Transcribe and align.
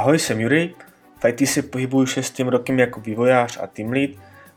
Ahoj, 0.00 0.18
jsem 0.18 0.40
Juri, 0.40 0.74
v 1.18 1.28
IT 1.28 1.48
si 1.48 1.62
pohybuju 1.62 2.06
šestým 2.06 2.48
rokem 2.48 2.78
jako 2.78 3.00
vývojář 3.00 3.58
a 3.62 3.66
team 3.66 3.92
lead, 3.92 4.10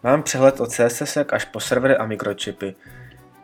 mám 0.04 0.24
přehled 0.24 0.60
od 0.60 0.72
CSS 0.72 1.18
až 1.18 1.46
po 1.46 1.60
servery 1.60 1.96
a 1.96 2.06
mikročipy. 2.06 2.76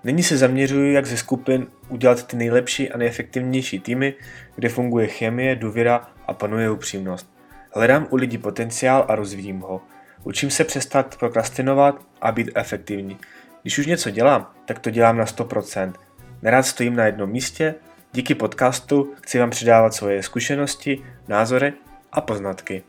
Nyní 0.04 0.24
se 0.24 0.38
zaměřuji, 0.38 0.94
jak 0.94 1.06
ze 1.06 1.18
skupin 1.18 1.68
udělat 1.90 2.28
ty 2.28 2.38
nejlepší 2.38 2.92
a 2.92 2.98
nejefektivnější 2.98 3.80
týmy, 3.80 4.14
kde 4.56 4.70
funguje 4.70 5.08
chemie, 5.08 5.56
důvěra 5.56 6.08
a 6.28 6.34
panuje 6.34 6.72
upřímnost. 6.72 7.34
Hledám 7.74 8.08
u 8.10 8.16
lidí 8.16 8.38
potenciál 8.38 9.06
a 9.08 9.16
rozvíjím 9.16 9.60
ho. 9.60 9.82
Učím 10.24 10.50
se 10.50 10.64
přestat 10.64 11.18
prokrastinovat 11.20 12.02
a 12.22 12.32
být 12.32 12.52
efektivní. 12.56 13.18
Když 13.62 13.78
už 13.78 13.86
něco 13.86 14.10
dělám, 14.10 14.52
tak 14.66 14.80
to 14.80 14.90
dělám 14.90 15.18
na 15.18 15.26
100%. 15.26 15.94
Nerád 16.42 16.66
stojím 16.66 16.96
na 16.96 17.06
jednom 17.06 17.30
místě, 17.30 17.76
díky 18.14 18.36
podcastu 18.36 19.14
chci 19.22 19.40
vám 19.40 19.50
předávat 19.50 19.94
svoje 19.94 20.24
zkušenosti, 20.24 21.04
názory 21.28 21.74
a 22.12 22.22
poznatky. 22.22 22.84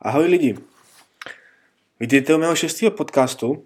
Ahoj 0.00 0.26
lidi, 0.26 0.58
vítejte 2.00 2.34
u 2.34 2.38
mého 2.38 2.56
šestého 2.56 2.90
podcastu. 2.90 3.64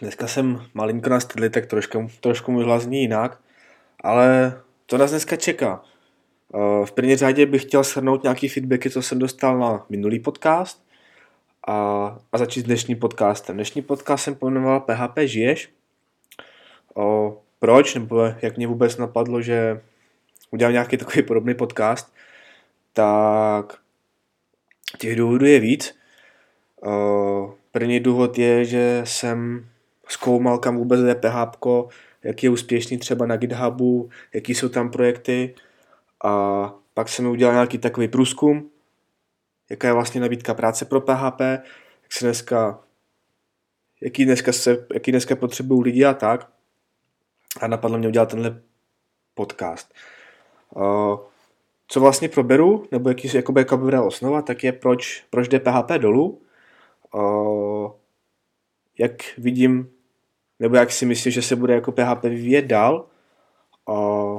Dneska 0.00 0.26
jsem 0.26 0.66
malinko 0.74 1.10
na 1.10 1.20
stydli, 1.20 1.50
tak 1.50 1.66
trošku, 1.66 2.10
trošku 2.20 2.52
hlas 2.52 2.82
zní 2.82 3.00
jinak, 3.00 3.40
ale 4.00 4.60
to 4.86 4.98
nás 4.98 5.10
dneska 5.10 5.36
čeká. 5.36 5.84
Eh, 6.54 6.86
v 6.86 6.92
první 6.92 7.16
řadě 7.16 7.46
bych 7.46 7.62
chtěl 7.62 7.84
shrnout 7.84 8.22
nějaký 8.22 8.48
feedbacky, 8.48 8.90
co 8.90 9.02
jsem 9.02 9.18
dostal 9.18 9.58
na 9.58 9.86
minulý 9.88 10.20
podcast 10.20 10.84
a, 11.66 11.74
a 12.32 12.38
začít 12.38 12.60
s 12.60 12.64
dnešním 12.64 12.98
podcastem. 12.98 13.56
Dnešní 13.56 13.82
podcast 13.82 14.24
jsem 14.24 14.34
pojmenoval 14.34 14.80
PHP 14.80 15.18
žiješ. 15.18 15.70
O, 16.94 17.38
proč, 17.58 17.94
nebo 17.94 18.34
jak 18.42 18.56
mě 18.56 18.66
vůbec 18.66 18.96
napadlo, 18.96 19.42
že 19.42 19.80
udělám 20.50 20.72
nějaký 20.72 20.96
takový 20.96 21.22
podobný 21.22 21.54
podcast, 21.54 22.12
tak 22.92 23.78
těch 24.98 25.16
důvodů 25.16 25.46
je 25.46 25.60
víc. 25.60 25.98
O, 26.82 27.54
první 27.72 28.00
důvod 28.00 28.38
je, 28.38 28.64
že 28.64 29.02
jsem 29.04 29.66
zkoumal, 30.08 30.58
kam 30.58 30.76
vůbec 30.76 31.00
jde 31.00 31.14
PHP, 31.14 31.66
jak 32.22 32.42
je 32.42 32.50
úspěšný 32.50 32.98
třeba 32.98 33.26
na 33.26 33.36
GitHubu, 33.36 34.10
jaký 34.34 34.54
jsou 34.54 34.68
tam 34.68 34.90
projekty, 34.90 35.54
a 36.24 36.74
pak 36.94 37.08
jsem 37.08 37.26
udělal 37.26 37.54
nějaký 37.54 37.78
takový 37.78 38.08
průzkum, 38.08 38.70
jaká 39.70 39.88
je 39.88 39.94
vlastně 39.94 40.20
nabídka 40.20 40.54
práce 40.54 40.84
pro 40.84 41.00
PHP, 41.00 41.40
jak 42.02 42.12
se 42.12 42.24
dneska, 42.24 42.80
jaký 44.00 44.24
dneska, 44.24 44.52
se, 44.52 44.86
jaký 44.94 45.10
dneska 45.10 45.36
potřebují 45.36 45.82
lidi 45.82 46.04
a 46.04 46.14
tak. 46.14 46.50
A 47.60 47.66
napadlo 47.66 47.98
mě 47.98 48.08
udělat 48.08 48.28
tenhle 48.28 48.62
podcast. 49.34 49.94
Co 51.88 52.00
vlastně 52.00 52.28
proberu, 52.28 52.86
nebo 52.92 53.08
jaký, 53.08 53.36
jakoby, 53.36 53.60
jaká 53.60 53.76
bude 53.76 54.00
osnova, 54.00 54.42
tak 54.42 54.64
je 54.64 54.72
proč, 54.72 55.24
proč 55.30 55.48
jde 55.48 55.60
PHP 55.60 55.90
dolů. 55.90 56.42
Jak 58.98 59.12
vidím, 59.38 59.90
nebo 60.58 60.76
jak 60.76 60.90
si 60.90 61.06
myslím, 61.06 61.32
že 61.32 61.42
se 61.42 61.56
bude 61.56 61.74
jako 61.74 61.92
PHP 61.92 62.22
vyvíjet 62.22 62.64
dál 62.64 63.09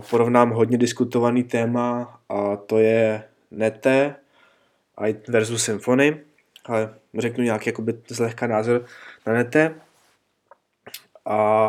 porovnám 0.09 0.49
hodně 0.49 0.77
diskutovaný 0.77 1.43
téma 1.43 2.19
a 2.29 2.55
to 2.55 2.79
je 2.79 3.23
Nete 3.51 4.15
versus 5.27 5.63
Symfony, 5.63 6.21
ale 6.65 6.93
řeknu 7.17 7.43
nějaký 7.43 7.69
jakoby 7.69 7.93
zlehka 8.07 8.47
názor 8.47 8.85
na 9.27 9.33
Nete. 9.33 9.75
A, 11.25 11.67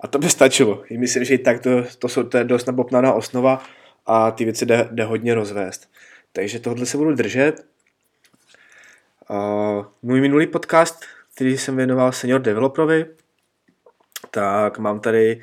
a 0.00 0.08
to 0.08 0.18
by 0.18 0.30
stačilo. 0.30 0.82
Myslím, 0.98 1.24
že 1.24 1.34
i 1.34 1.38
tak 1.38 1.60
to, 1.60 1.70
to, 1.98 2.08
jsou, 2.08 2.22
to 2.22 2.38
je 2.38 2.44
dost 2.44 2.66
nabopnaná 2.66 3.12
osnova 3.12 3.62
a 4.06 4.30
ty 4.30 4.44
věci 4.44 4.66
jde, 4.66 4.88
jde 4.90 5.04
hodně 5.04 5.34
rozvést. 5.34 5.90
Takže 6.32 6.60
tohle 6.60 6.86
se 6.86 6.96
budu 6.96 7.14
držet. 7.14 7.66
A 9.28 9.36
můj 10.02 10.20
minulý 10.20 10.46
podcast, 10.46 11.04
který 11.34 11.58
jsem 11.58 11.76
věnoval 11.76 12.12
senior 12.12 12.40
developerovi, 12.40 13.06
tak 14.30 14.78
mám 14.78 15.00
tady 15.00 15.40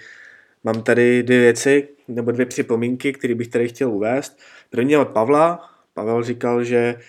Mám 0.63 0.83
tady 0.83 1.23
dvě 1.23 1.39
věci, 1.39 1.87
nebo 2.07 2.31
dvě 2.31 2.45
připomínky, 2.45 3.13
které 3.13 3.35
bych 3.35 3.47
tady 3.47 3.67
chtěl 3.67 3.91
uvést. 3.91 4.39
První 4.69 4.97
od 4.97 5.09
Pavla. 5.09 5.69
Pavel 5.93 6.23
říkal, 6.23 6.63
že, 6.63 6.99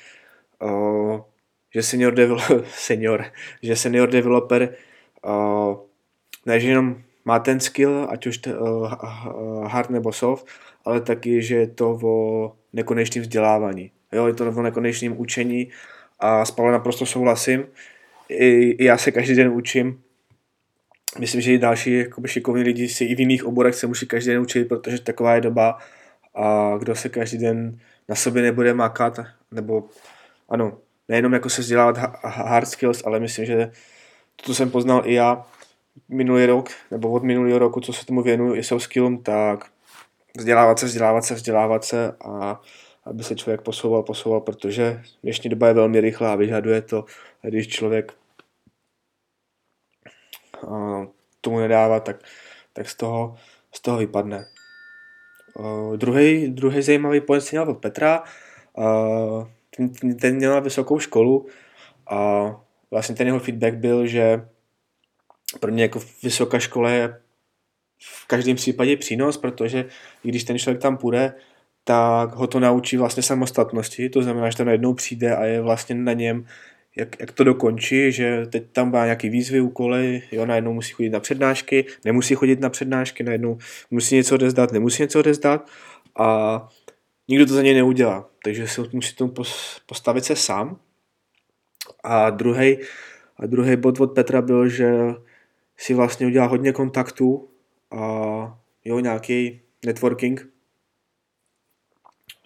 o, 0.60 1.24
že 1.74 1.82
senior, 1.82 2.14
developer, 2.14 2.64
senior, 2.74 3.24
že 3.62 3.76
senior 3.76 4.10
developer 4.10 4.74
o, 5.24 5.86
ne, 6.46 6.60
že 6.60 6.68
jenom 6.68 7.02
má 7.24 7.38
ten 7.38 7.60
skill, 7.60 8.06
ať 8.10 8.26
už 8.26 8.38
t, 8.38 8.58
o, 8.58 8.88
hard 9.66 9.90
nebo 9.90 10.12
soft, 10.12 10.46
ale 10.84 11.00
taky, 11.00 11.42
že 11.42 11.56
je 11.56 11.66
to 11.66 11.98
o 12.02 12.52
nekonečném 12.72 13.22
vzdělávání. 13.22 13.90
Jo, 14.12 14.26
je 14.26 14.34
to 14.34 14.48
o 14.48 14.62
nekonečném 14.62 15.20
učení 15.20 15.70
a 16.18 16.44
s 16.44 16.50
Pavlem 16.50 16.72
naprosto 16.72 17.06
souhlasím. 17.06 17.66
I, 18.28 18.70
I 18.70 18.84
já 18.84 18.98
se 18.98 19.12
každý 19.12 19.34
den 19.34 19.48
učím, 19.48 20.02
myslím, 21.18 21.40
že 21.40 21.52
i 21.52 21.58
další 21.58 21.98
jakoby, 21.98 22.28
šikovní 22.28 22.62
lidi 22.62 22.88
si 22.88 23.04
i 23.04 23.14
v 23.14 23.20
jiných 23.20 23.44
oborech 23.44 23.74
se 23.74 23.86
musí 23.86 24.06
každý 24.06 24.30
den 24.30 24.40
učit, 24.40 24.68
protože 24.68 25.00
taková 25.00 25.34
je 25.34 25.40
doba 25.40 25.78
a 26.34 26.74
kdo 26.78 26.94
se 26.94 27.08
každý 27.08 27.38
den 27.38 27.78
na 28.08 28.14
sobě 28.14 28.42
nebude 28.42 28.74
makat, 28.74 29.20
nebo 29.50 29.88
ano, 30.48 30.78
nejenom 31.08 31.32
jako 31.32 31.50
se 31.50 31.60
vzdělávat 31.60 31.96
hard 32.24 32.68
skills, 32.68 33.02
ale 33.04 33.20
myslím, 33.20 33.46
že 33.46 33.70
to, 34.46 34.54
jsem 34.54 34.70
poznal 34.70 35.02
i 35.04 35.14
já 35.14 35.46
minulý 36.08 36.46
rok, 36.46 36.70
nebo 36.90 37.10
od 37.10 37.22
minulého 37.22 37.58
roku, 37.58 37.80
co 37.80 37.92
se 37.92 38.06
tomu 38.06 38.22
věnuju, 38.22 38.54
i 38.54 38.62
soft 38.62 38.82
skillům, 38.82 39.22
tak 39.22 39.66
vzdělávat 40.36 40.78
se, 40.78 40.86
vzdělávat 40.86 41.24
se, 41.24 41.34
vzdělávat 41.34 41.84
se 41.84 42.12
a 42.24 42.60
aby 43.04 43.24
se 43.24 43.36
člověk 43.36 43.60
posouval, 43.60 44.02
posouval, 44.02 44.40
protože 44.40 45.02
dnešní 45.22 45.50
doba 45.50 45.68
je 45.68 45.74
velmi 45.74 46.00
rychlá 46.00 46.32
a 46.32 46.36
vyžaduje 46.36 46.82
to, 46.82 47.04
když 47.42 47.68
člověk 47.68 48.12
tomu 51.40 51.58
nedává, 51.58 52.00
tak, 52.00 52.16
tak 52.72 52.88
z, 52.88 52.94
toho, 52.94 53.36
z 53.72 53.80
toho 53.80 53.98
vypadne. 53.98 54.46
Uh, 55.54 55.96
druhý, 55.96 56.48
druhý 56.48 56.82
zajímavý 56.82 57.20
point 57.20 57.42
jsem 57.42 57.56
měl 57.56 57.70
od 57.70 57.78
Petra. 57.78 58.22
Uh, 58.72 59.46
ten, 59.76 60.16
ten 60.16 60.36
měl 60.36 60.60
vysokou 60.60 60.98
školu 60.98 61.46
a 62.10 62.50
vlastně 62.90 63.14
ten 63.14 63.26
jeho 63.26 63.38
feedback 63.38 63.74
byl, 63.74 64.06
že 64.06 64.48
pro 65.60 65.72
mě 65.72 65.82
jako 65.82 66.00
vysoká 66.22 66.58
škola 66.58 66.90
je 66.90 67.20
v 68.02 68.26
každém 68.26 68.56
případě 68.56 68.96
přínos, 68.96 69.36
protože 69.36 69.84
i 70.24 70.28
když 70.28 70.44
ten 70.44 70.58
člověk 70.58 70.82
tam 70.82 70.96
půjde, 70.96 71.34
tak 71.84 72.34
ho 72.34 72.46
to 72.46 72.60
naučí 72.60 72.96
vlastně 72.96 73.22
samostatnosti, 73.22 74.08
to 74.08 74.22
znamená, 74.22 74.50
že 74.50 74.56
to 74.56 74.64
najednou 74.64 74.94
přijde 74.94 75.36
a 75.36 75.44
je 75.44 75.60
vlastně 75.60 75.94
na 75.94 76.12
něm, 76.12 76.46
jak, 77.00 77.20
jak 77.20 77.32
to 77.32 77.44
dokončí, 77.44 78.12
že 78.12 78.46
teď 78.46 78.64
tam 78.72 78.92
má 78.92 79.04
nějaký 79.04 79.28
výzvy, 79.28 79.60
úkoly, 79.60 80.22
jo, 80.32 80.46
najednou 80.46 80.72
musí 80.72 80.92
chodit 80.92 81.10
na 81.10 81.20
přednášky, 81.20 81.84
nemusí 82.04 82.34
chodit 82.34 82.60
na 82.60 82.70
přednášky, 82.70 83.22
najednou 83.22 83.58
musí 83.90 84.14
něco 84.14 84.34
odezdat, 84.34 84.72
nemusí 84.72 85.02
něco 85.02 85.18
odezdat 85.18 85.70
a 86.16 86.68
nikdo 87.28 87.46
to 87.46 87.54
za 87.54 87.62
něj 87.62 87.74
neudělá. 87.74 88.30
Takže 88.44 88.68
se 88.68 88.82
musí 88.92 89.14
tomu 89.14 89.32
postavit 89.86 90.24
se 90.24 90.36
sám. 90.36 90.80
A 92.04 92.30
druhý 92.30 92.78
a 93.36 93.46
druhý 93.46 93.76
bod 93.76 94.00
od 94.00 94.14
Petra 94.14 94.42
byl, 94.42 94.68
že 94.68 94.90
si 95.76 95.94
vlastně 95.94 96.26
udělá 96.26 96.46
hodně 96.46 96.72
kontaktů 96.72 97.48
a 97.90 98.58
jo, 98.84 98.98
nějaký 98.98 99.60
networking. 99.86 100.48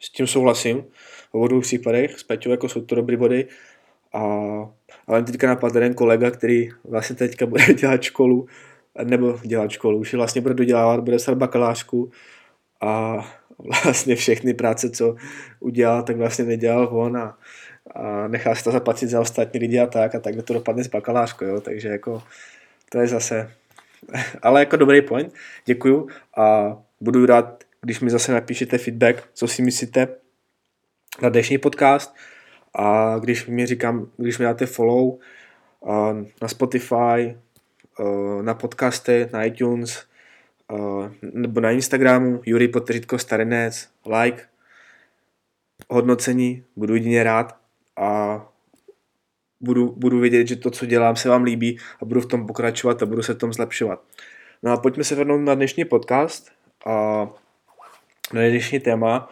S 0.01 0.11
tím 0.11 0.27
souhlasím. 0.27 0.85
V 1.31 1.35
obou 1.35 1.61
případech, 1.61 2.19
s 2.19 2.23
Peťou 2.23 2.51
jako 2.51 2.69
jsou 2.69 2.85
to 2.85 2.95
dobrý 2.95 3.17
body, 3.17 3.49
a, 4.15 4.21
ale 5.07 5.23
teďka 5.23 5.47
napadl 5.47 5.77
jeden 5.77 5.95
kolega, 5.95 6.31
který 6.31 6.69
vlastně 6.85 7.17
teďka 7.17 7.47
bude 7.47 7.75
dělat 7.75 8.03
školu, 8.03 8.47
nebo 9.05 9.39
dělat 9.43 9.71
školu, 9.71 9.99
už 9.99 10.15
vlastně 10.15 10.41
bude 10.41 10.55
dodělávat, 10.55 11.01
bude 11.01 11.19
se 11.19 11.35
bakalářku 11.35 12.11
a 12.81 13.19
vlastně 13.85 14.17
všechny 14.17 14.55
práce, 14.55 14.91
co 14.91 15.17
udělal, 15.61 16.03
tak 16.03 16.17
vlastně 16.17 16.45
nedělal 16.45 16.89
on 16.93 17.17
a, 17.17 17.39
a 17.95 18.29
nechá 18.29 18.55
se 18.55 18.65
to 18.65 18.73
zaplatit 18.73 19.07
za 19.07 19.21
ostatní 19.21 19.61
lidi 19.61 19.81
a 19.81 19.87
tak 19.87 20.15
a 20.15 20.21
tak 20.21 20.35
to 20.45 20.55
dopadne 20.55 20.85
s 20.85 20.89
bakalářkou, 20.89 21.45
jo, 21.45 21.61
takže 21.61 21.89
jako 21.89 22.23
to 22.89 22.99
je 22.99 23.07
zase, 23.07 23.51
ale 24.43 24.61
jako 24.61 24.77
dobrý 24.77 25.03
point, 25.03 25.35
děkuju 25.65 26.09
a 26.37 26.77
budu 27.01 27.27
rád, 27.27 27.65
když 27.81 28.01
mi 28.01 28.11
zase 28.11 28.33
napíšete 28.33 28.79
feedback, 28.79 29.29
co 29.33 29.49
si 29.49 29.63
myslíte 29.63 30.09
na 31.23 31.29
dnešní 31.29 31.59
podcast, 31.59 32.15
a 32.75 33.19
když 33.19 33.47
mi 33.47 33.67
říkám, 33.67 34.07
když 34.17 34.39
mi 34.39 34.45
dáte 34.45 34.67
follow 34.67 35.05
uh, 35.05 35.19
na 36.43 36.49
Spotify, 36.49 37.39
uh, 37.99 38.43
na 38.43 38.55
podcasty, 38.55 39.29
na 39.33 39.45
iTunes, 39.45 40.07
uh, 40.73 41.09
nebo 41.23 41.61
na 41.61 41.71
Instagramu 41.71 42.41
Juri 42.47 42.69
Potržitko 42.69 43.19
Starinec, 43.19 43.89
like, 44.07 44.43
hodnocení, 45.91 46.65
budu 46.77 46.95
jedině 46.95 47.23
rád 47.23 47.57
a 47.97 48.41
budu, 49.61 49.95
budu 49.97 50.19
vědět, 50.19 50.47
že 50.47 50.57
to, 50.57 50.71
co 50.71 50.87
dělám, 50.87 51.17
se 51.17 51.29
vám 51.29 51.43
líbí 51.43 51.79
a 52.03 52.05
budu 52.05 52.21
v 52.21 52.27
tom 52.27 52.47
pokračovat 52.47 53.03
a 53.03 53.07
budu 53.07 53.23
se 53.23 53.35
v 53.35 53.39
tom 53.39 53.53
zlepšovat. 53.53 54.03
No 54.63 54.73
a 54.73 54.77
pojďme 54.77 55.05
se 55.05 55.15
vrhnout 55.15 55.41
na 55.41 55.55
dnešní 55.55 55.85
podcast 55.85 56.51
a 56.87 56.93
na 58.33 58.41
dnešní 58.41 58.81
téma 58.81 59.29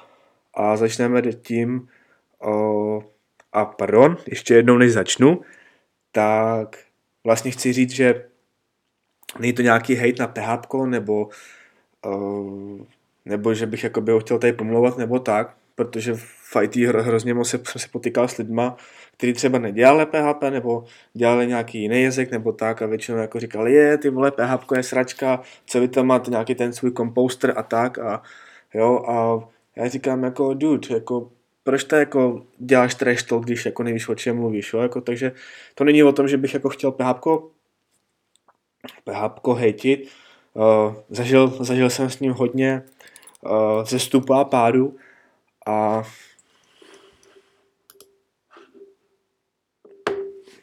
a 0.55 0.77
začneme 0.77 1.23
tím, 1.23 1.89
a 3.52 3.64
pardon, 3.64 4.16
ještě 4.26 4.54
jednou 4.54 4.78
než 4.78 4.93
začnu, 4.93 5.40
tak 6.12 6.78
vlastně 7.25 7.50
chci 7.50 7.72
říct, 7.72 7.90
že 7.90 8.25
není 9.38 9.52
to 9.52 9.62
nějaký 9.62 9.94
hate 9.94 10.22
na 10.22 10.26
PHP, 10.26 10.75
nebo, 10.87 11.28
uh, 12.06 12.81
nebo 13.25 13.54
že 13.54 13.66
bych 13.66 13.84
jakoby 13.84 14.12
ho 14.12 14.20
chtěl 14.20 14.38
tady 14.38 14.52
pomlouvat, 14.52 14.99
nebo 14.99 15.19
tak, 15.19 15.54
protože 15.75 16.14
v 16.14 16.56
IT 16.62 16.76
hrozně 16.76 17.34
moc 17.34 17.49
se, 17.49 17.60
jsem 17.64 17.81
se 17.81 17.88
potýkal 17.88 18.28
s 18.28 18.37
lidma, 18.37 18.76
kteří 19.16 19.32
třeba 19.32 19.58
nedělali 19.58 20.06
PHP, 20.06 20.43
nebo 20.50 20.84
dělali 21.14 21.46
nějaký 21.46 21.82
jiný 21.82 22.02
jazyk, 22.02 22.31
nebo 22.31 22.52
tak, 22.52 22.82
a 22.82 22.87
většinou 22.87 23.19
jako 23.19 23.40
říkali, 23.40 23.72
je, 23.72 23.98
ty 23.98 24.10
vole, 24.10 24.31
PHP 24.31 24.72
je 24.76 24.82
sračka, 24.82 25.40
co 25.66 25.81
vy 25.81 25.88
tam 25.88 26.06
máte 26.06 26.31
nějaký 26.31 26.55
ten 26.55 26.72
svůj 26.72 26.93
composter 26.93 27.55
a 27.56 27.62
tak, 27.62 27.98
a 27.98 28.22
jo, 28.75 29.05
a 29.08 29.48
já 29.76 29.88
říkám 29.88 30.25
jako, 30.25 30.55
dude, 30.55 30.94
jako 30.94 31.31
proč 31.64 31.85
to 31.85 31.97
jako 31.97 32.47
děláš 32.59 32.94
trash 32.94 33.23
talk, 33.23 33.44
když 33.44 33.67
jako 33.67 33.82
nevíš, 33.82 34.09
o 34.09 34.14
čem 34.14 34.37
mluvíš, 34.37 34.73
jo? 34.73 34.81
Jako, 34.81 35.00
takže 35.00 35.32
to 35.75 35.85
není 35.85 36.03
o 36.03 36.12
tom, 36.12 36.29
že 36.29 36.37
bych 36.37 36.55
jako 36.55 36.69
chtěl 36.69 36.93
PHP, 36.93 37.25
PHP 39.05 39.47
hejtit. 39.56 40.09
Uh, 40.55 40.94
zažil, 41.09 41.49
zažil 41.49 41.91
jsem 41.91 42.11
s 42.11 42.20
ním 42.20 42.32
hodně 42.32 42.82
uh, 43.41 43.85
ze 43.85 43.99
stupu 43.99 44.35
a 44.35 44.44
pádu 44.44 44.97
a 45.67 46.03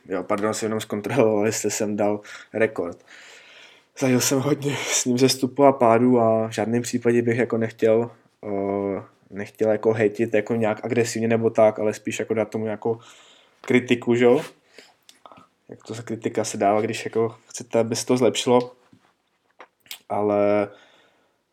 jo, 0.09 0.23
pardon, 0.23 0.53
si 0.53 0.65
jenom 0.65 0.81
zkontroloval, 0.81 1.45
jestli 1.45 1.71
jsem 1.71 1.95
dal 1.95 2.21
rekord. 2.53 3.05
Zažil 3.99 4.19
jsem 4.19 4.39
hodně 4.39 4.75
s 4.75 5.05
ním 5.05 5.17
ze 5.17 5.29
stupu 5.29 5.63
a 5.63 5.71
pádu 5.71 6.19
a 6.19 6.47
v 6.47 6.51
žádném 6.51 6.81
případě 6.81 7.21
bych 7.21 7.37
jako 7.37 7.57
nechtěl 7.57 8.11
uh, 8.41 9.03
nechtěl 9.29 9.71
jako 9.71 9.93
hejtit 9.93 10.33
jako 10.33 10.55
nějak 10.55 10.85
agresivně 10.85 11.27
nebo 11.27 11.49
tak, 11.49 11.79
ale 11.79 11.93
spíš 11.93 12.19
jako 12.19 12.33
dát 12.33 12.49
tomu 12.49 12.65
jako 12.67 12.99
kritiku, 13.61 14.15
že 14.15 14.25
jo? 14.25 14.41
Jak 15.69 15.83
to 15.83 15.93
za 15.93 16.03
kritika 16.03 16.43
se 16.43 16.57
dává, 16.57 16.81
když 16.81 17.05
jako 17.05 17.35
chcete, 17.47 17.79
aby 17.79 17.95
se 17.95 18.05
to 18.05 18.17
zlepšilo. 18.17 18.71
Ale 20.09 20.69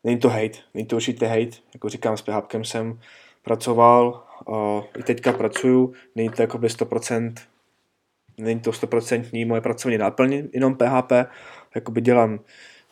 není 0.03 0.19
to 0.19 0.29
hate, 0.29 0.59
není 0.73 0.87
to 0.87 0.95
určitě 0.95 1.25
hate. 1.25 1.57
Jako 1.73 1.89
říkám, 1.89 2.17
s 2.17 2.21
PHP 2.21 2.53
jsem 2.53 2.99
pracoval, 3.43 4.23
i 4.97 5.03
teďka 5.03 5.33
pracuju, 5.33 5.93
není 6.15 6.29
to 6.29 6.41
jako 6.41 6.57
by 6.57 6.67
100%, 6.67 7.33
není 8.37 8.59
to 8.59 8.71
100% 8.71 9.47
moje 9.47 9.61
pracovní 9.61 9.97
náplň, 9.97 10.47
jenom 10.53 10.75
PHP, 10.75 11.11
jakoby 11.75 12.01
dělám, 12.01 12.39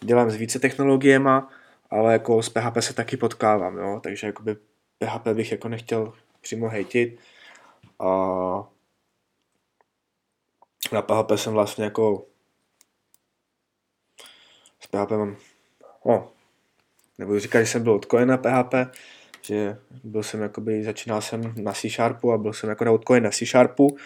dělám 0.01 0.29
s 0.29 0.35
více 0.35 0.59
technologiemi, 0.59 1.29
ale 1.89 2.13
jako 2.13 2.43
s 2.43 2.49
PHP 2.49 2.77
se 2.79 2.93
taky 2.93 3.17
potkávám, 3.17 3.77
jo? 3.77 3.99
takže 4.03 4.27
jakoby 4.27 4.55
PHP 4.99 5.27
bych 5.27 5.51
jako 5.51 5.69
nechtěl 5.69 6.13
přímo 6.41 6.69
hejtit. 6.69 7.19
A 7.99 8.07
na 10.91 11.01
PHP 11.01 11.31
jsem 11.35 11.53
vlastně 11.53 11.83
jako 11.83 12.25
s 14.79 14.87
PHP 14.87 15.11
mám, 15.11 15.37
no, 16.05 16.31
nebudu 17.17 17.39
říkat, 17.39 17.59
že 17.59 17.67
jsem 17.67 17.83
byl 17.83 17.93
odkojen 17.93 18.29
na 18.29 18.37
PHP, 18.37 18.73
že 19.41 19.77
byl 20.03 20.23
jsem 20.23 20.41
jakoby, 20.41 20.83
začínal 20.83 21.21
jsem 21.21 21.53
na 21.63 21.73
C 21.73 21.89
Sharpu 21.89 22.31
a 22.31 22.37
byl 22.37 22.53
jsem 22.53 22.69
jako 22.69 22.85
na 22.85 22.91
odkojen 22.91 23.23
na 23.23 23.31
C 23.31 23.45
Sharpu, 23.45 23.97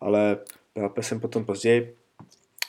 ale 0.00 0.36
PHP 0.72 0.98
jsem 1.00 1.20
potom 1.20 1.44
později. 1.44 1.96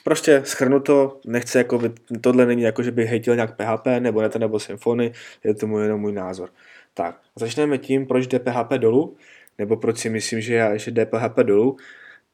Prostě 0.04 0.46
schrnu 0.46 0.80
to, 0.80 1.20
nechci 1.26 1.58
jako, 1.58 1.82
tohle 2.22 2.46
není 2.46 2.62
jako, 2.62 2.84
že 2.84 2.92
bych 2.92 3.10
hejtil 3.10 3.36
nějak 3.36 3.56
PHP 3.56 3.86
nebo 4.00 4.22
Neta 4.22 4.40
nebo 4.40 4.60
Symfony, 4.60 5.14
je 5.44 5.56
to 5.56 5.68
můj, 5.68 5.84
jenom 5.84 6.02
můj 6.02 6.12
názor. 6.12 6.50
Tak, 6.94 7.22
začneme 7.36 7.78
tím, 7.78 8.06
proč 8.06 8.28
jde 8.28 8.40
PHP 8.40 8.72
dolů, 8.72 9.18
nebo 9.58 9.78
proč 9.78 9.98
si 9.98 10.10
myslím, 10.10 10.42
že, 10.42 10.56
já, 10.56 10.78
že 10.78 10.92
jde 10.92 11.06
PHP 11.06 11.38
dolů. 11.38 11.78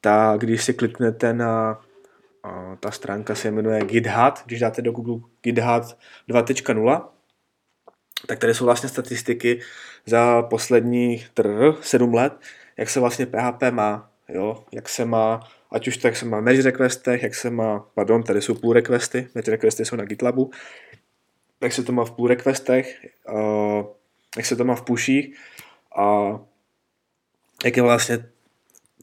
Tak 0.00 0.40
když 0.40 0.64
si 0.64 0.74
kliknete 0.74 1.32
na 1.32 1.80
a, 2.42 2.76
ta 2.80 2.90
stránka 2.90 3.34
se 3.34 3.50
jmenuje 3.50 3.84
GitHub, 3.84 4.34
když 4.46 4.60
dáte 4.60 4.82
do 4.82 4.92
Google 4.92 5.28
GitHub 5.42 5.82
2.0, 6.28 7.08
tak 8.26 8.38
tady 8.38 8.54
jsou 8.54 8.64
vlastně 8.64 8.88
statistiky 8.88 9.60
za 10.06 10.42
poslední 10.42 11.26
trr, 11.34 11.72
7 11.80 12.14
let, 12.14 12.32
jak 12.76 12.90
se 12.90 13.00
vlastně 13.00 13.26
PHP 13.26 13.62
má, 13.70 14.10
jo, 14.28 14.64
jak 14.72 14.88
se 14.88 15.04
má, 15.04 15.48
ať 15.70 15.88
už 15.88 15.96
tak 15.96 16.16
se 16.16 16.24
má 16.26 16.40
merge 16.40 16.62
requestech, 16.62 17.22
jak 17.22 17.34
se 17.34 17.50
má, 17.50 17.86
pardon, 17.94 18.22
tady 18.22 18.42
jsou 18.42 18.54
pull 18.54 18.72
requesty, 18.72 19.28
merge 19.34 19.50
requesty 19.50 19.84
jsou 19.84 19.96
na 19.96 20.04
GitLabu, 20.04 20.50
jak 21.60 21.72
se 21.72 21.82
to 21.82 21.92
má 21.92 22.04
v 22.04 22.10
pull 22.10 22.28
requestech, 22.28 23.06
uh, 23.32 23.84
jak 24.36 24.46
se 24.46 24.56
to 24.56 24.64
má 24.64 24.74
v 24.74 24.82
puších 24.82 25.36
a 25.96 26.38
jak 27.64 27.76
je 27.76 27.82
vlastně 27.82 28.24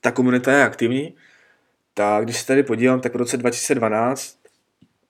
ta 0.02 0.12
komunita 0.12 0.52
je 0.52 0.64
aktivní, 0.64 1.16
tak 1.94 2.24
když 2.24 2.40
se 2.40 2.48
tady 2.48 2.64
podívám, 2.64 3.02
tak 3.02 3.14
v 3.14 3.18
roce 3.18 3.38
2012 3.38 4.40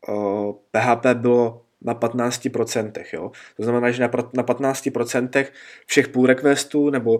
uh, 0.07 0.53
PHP 0.71 1.05
bylo 1.13 1.61
na 1.81 1.95
15%, 1.95 3.03
jo. 3.13 3.31
To 3.57 3.63
znamená, 3.63 3.91
že 3.91 4.01
na, 4.01 4.09
na 4.33 4.43
15% 4.43 5.45
všech 5.85 6.07
pull 6.07 6.25
requestů 6.25 6.89
nebo 6.89 7.19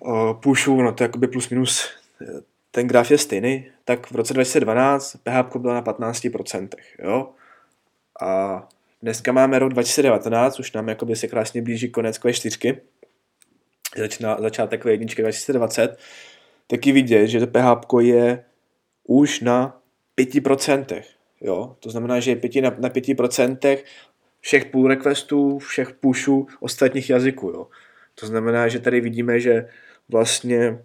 uh, 0.00 0.40
pushů, 0.40 0.82
no 0.82 0.92
to 0.92 1.04
je 1.04 1.08
plus 1.08 1.48
minus 1.48 2.02
ten 2.72 2.88
graf 2.88 3.10
je 3.10 3.18
stejný, 3.18 3.70
tak 3.84 4.10
v 4.10 4.14
roce 4.14 4.34
2012 4.34 5.16
PHP 5.16 5.56
bylo 5.56 5.74
na 5.74 5.82
15%, 5.82 6.68
jo. 6.98 7.30
A 8.22 8.62
Dneska 9.02 9.32
máme 9.32 9.58
rok 9.58 9.72
2019, 9.72 10.58
už 10.58 10.72
nám 10.72 10.88
jakoby 10.88 11.16
se 11.16 11.28
krásně 11.28 11.62
blíží 11.62 11.90
konec 11.90 12.18
Q4, 12.18 12.80
začíná 13.96 14.36
začátek 14.40 14.84
Q1 14.84 15.16
2020, 15.16 15.98
taky 16.66 16.92
vidět, 16.92 17.26
že 17.26 17.40
to 17.40 17.46
PHP 17.46 17.86
je 18.00 18.44
už 19.04 19.40
na 19.40 19.80
5%. 20.18 21.02
Jo? 21.40 21.76
To 21.80 21.90
znamená, 21.90 22.20
že 22.20 22.30
je 22.30 22.36
pěti 22.36 22.60
na, 22.60 22.76
na 22.78 22.88
5% 22.88 23.78
všech 24.40 24.64
pull 24.64 24.88
requestů, 24.88 25.58
všech 25.58 25.92
pushů 25.92 26.46
ostatních 26.60 27.10
jazyků. 27.10 27.50
Jo? 27.50 27.66
To 28.14 28.26
znamená, 28.26 28.68
že 28.68 28.78
tady 28.78 29.00
vidíme, 29.00 29.40
že 29.40 29.68
vlastně 30.08 30.84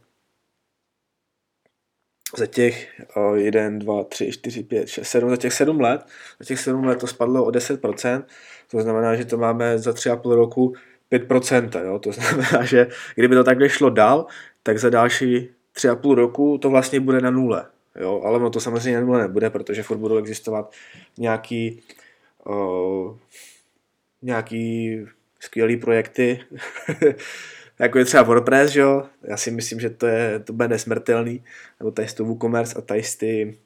za 2.35 2.45
těch 2.45 3.01
1, 3.35 3.69
2, 3.69 4.03
3, 4.03 4.31
4, 4.31 4.63
5, 4.63 4.87
6, 4.87 5.07
7, 5.07 5.29
za 5.29 5.37
těch 5.37 5.53
7 5.53 5.79
let, 5.79 6.05
za 6.39 6.45
těch 6.45 6.59
7 6.59 6.83
let 6.83 6.99
to 6.99 7.07
spadlo 7.07 7.45
o 7.45 7.49
10%, 7.49 8.23
to 8.71 8.81
znamená, 8.81 9.15
že 9.15 9.25
to 9.25 9.37
máme 9.37 9.79
za 9.79 9.91
3,5 9.91 10.35
roku 10.35 10.73
5%, 11.11 11.85
jo? 11.85 11.99
to 11.99 12.11
znamená, 12.11 12.65
že 12.65 12.87
kdyby 13.15 13.35
to 13.35 13.43
takhle 13.43 13.69
šlo 13.69 13.89
dál, 13.89 14.25
tak 14.63 14.79
za 14.79 14.89
další 14.89 15.49
3,5 15.75 16.13
roku 16.13 16.57
to 16.57 16.69
vlastně 16.69 16.99
bude 16.99 17.21
na 17.21 17.31
nule. 17.31 17.65
Jo? 17.99 18.21
Ale 18.25 18.39
no 18.39 18.49
to 18.49 18.59
samozřejmě 18.59 18.99
na 18.99 19.05
nule 19.05 19.21
nebude, 19.21 19.49
protože 19.49 19.83
furt 19.83 19.97
budou 19.97 20.17
existovat 20.17 20.73
nějaký, 21.17 21.83
uh, 22.45 23.17
nějaký 24.21 24.97
skvělý 25.39 25.77
projekty, 25.77 26.39
jako 27.79 27.99
je 27.99 28.05
třeba 28.05 28.23
WordPress, 28.23 28.71
že 28.71 28.79
jo, 28.79 29.03
já 29.23 29.37
si 29.37 29.51
myslím, 29.51 29.79
že 29.79 29.89
to, 29.89 30.07
je, 30.07 30.39
to 30.39 30.53
bude 30.53 30.67
nesmrtelný, 30.67 31.43
nebo 31.79 31.91
tady 31.91 32.07
to 32.07 32.25
WooCommerce 32.25 32.75
a 32.77 32.81
tady 32.81 33.01
ty, 33.19 33.57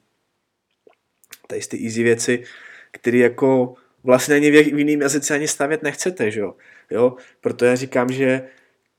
tady 1.46 1.60
ty 1.60 1.84
easy 1.84 2.02
věci, 2.02 2.42
které 2.90 3.18
jako 3.18 3.74
vlastně 4.04 4.34
ani 4.34 4.50
v 4.50 4.78
jiným 4.78 5.00
jazyce 5.00 5.34
ani 5.34 5.48
stavět 5.48 5.82
nechcete, 5.82 6.30
že 6.30 6.40
jo? 6.40 6.54
jo, 6.90 7.16
proto 7.40 7.64
já 7.64 7.74
říkám, 7.74 8.12
že 8.12 8.42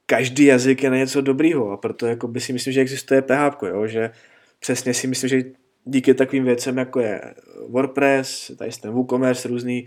každý 0.06 0.46
jazyk 0.46 0.84
je 0.84 0.90
na 0.90 0.98
něco 0.98 1.22
dobrýho 1.22 1.72
a 1.72 1.78
proto 1.78 2.08
jako 2.08 2.28
by 2.28 2.42
si 2.42 2.54
myslím, 2.54 2.74
že 2.74 2.82
existuje 2.82 3.22
PHP, 3.22 3.64
jo, 3.64 3.88
že 3.88 4.12
přesně 4.60 4.94
si 4.94 5.08
myslím, 5.08 5.30
že 5.30 5.44
díky 5.86 6.14
takovým 6.14 6.44
věcem, 6.44 6.78
jako 6.78 7.00
je 7.00 7.22
WordPress, 7.70 8.52
tady 8.58 8.72
ten 8.82 8.92
WooCommerce 8.92 9.48
různý, 9.48 9.86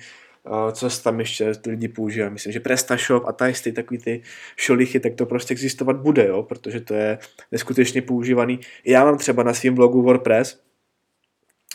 co 0.73 1.03
tam 1.03 1.21
ještě 1.21 1.53
lidi 1.67 1.89
používají. 1.89 2.33
Myslím, 2.33 2.53
že 2.53 2.61
PrestaShop 2.61 3.25
a 3.27 3.33
tady 3.33 3.53
ty 3.53 3.73
takový 3.73 3.99
ty 3.99 4.23
šolichy, 4.57 5.01
tak 5.01 5.15
to 5.15 5.27
prostě 5.27 5.55
existovat 5.55 5.97
bude, 5.97 6.27
jo, 6.27 6.43
protože 6.43 6.81
to 6.81 6.95
je 6.95 7.19
neskutečně 7.53 8.03
používaný. 8.03 8.61
Já 8.85 9.05
mám 9.05 9.19
třeba 9.19 9.43
na 9.43 9.55
svém 9.55 9.75
blogu 9.75 10.03
WordPress, 10.03 10.61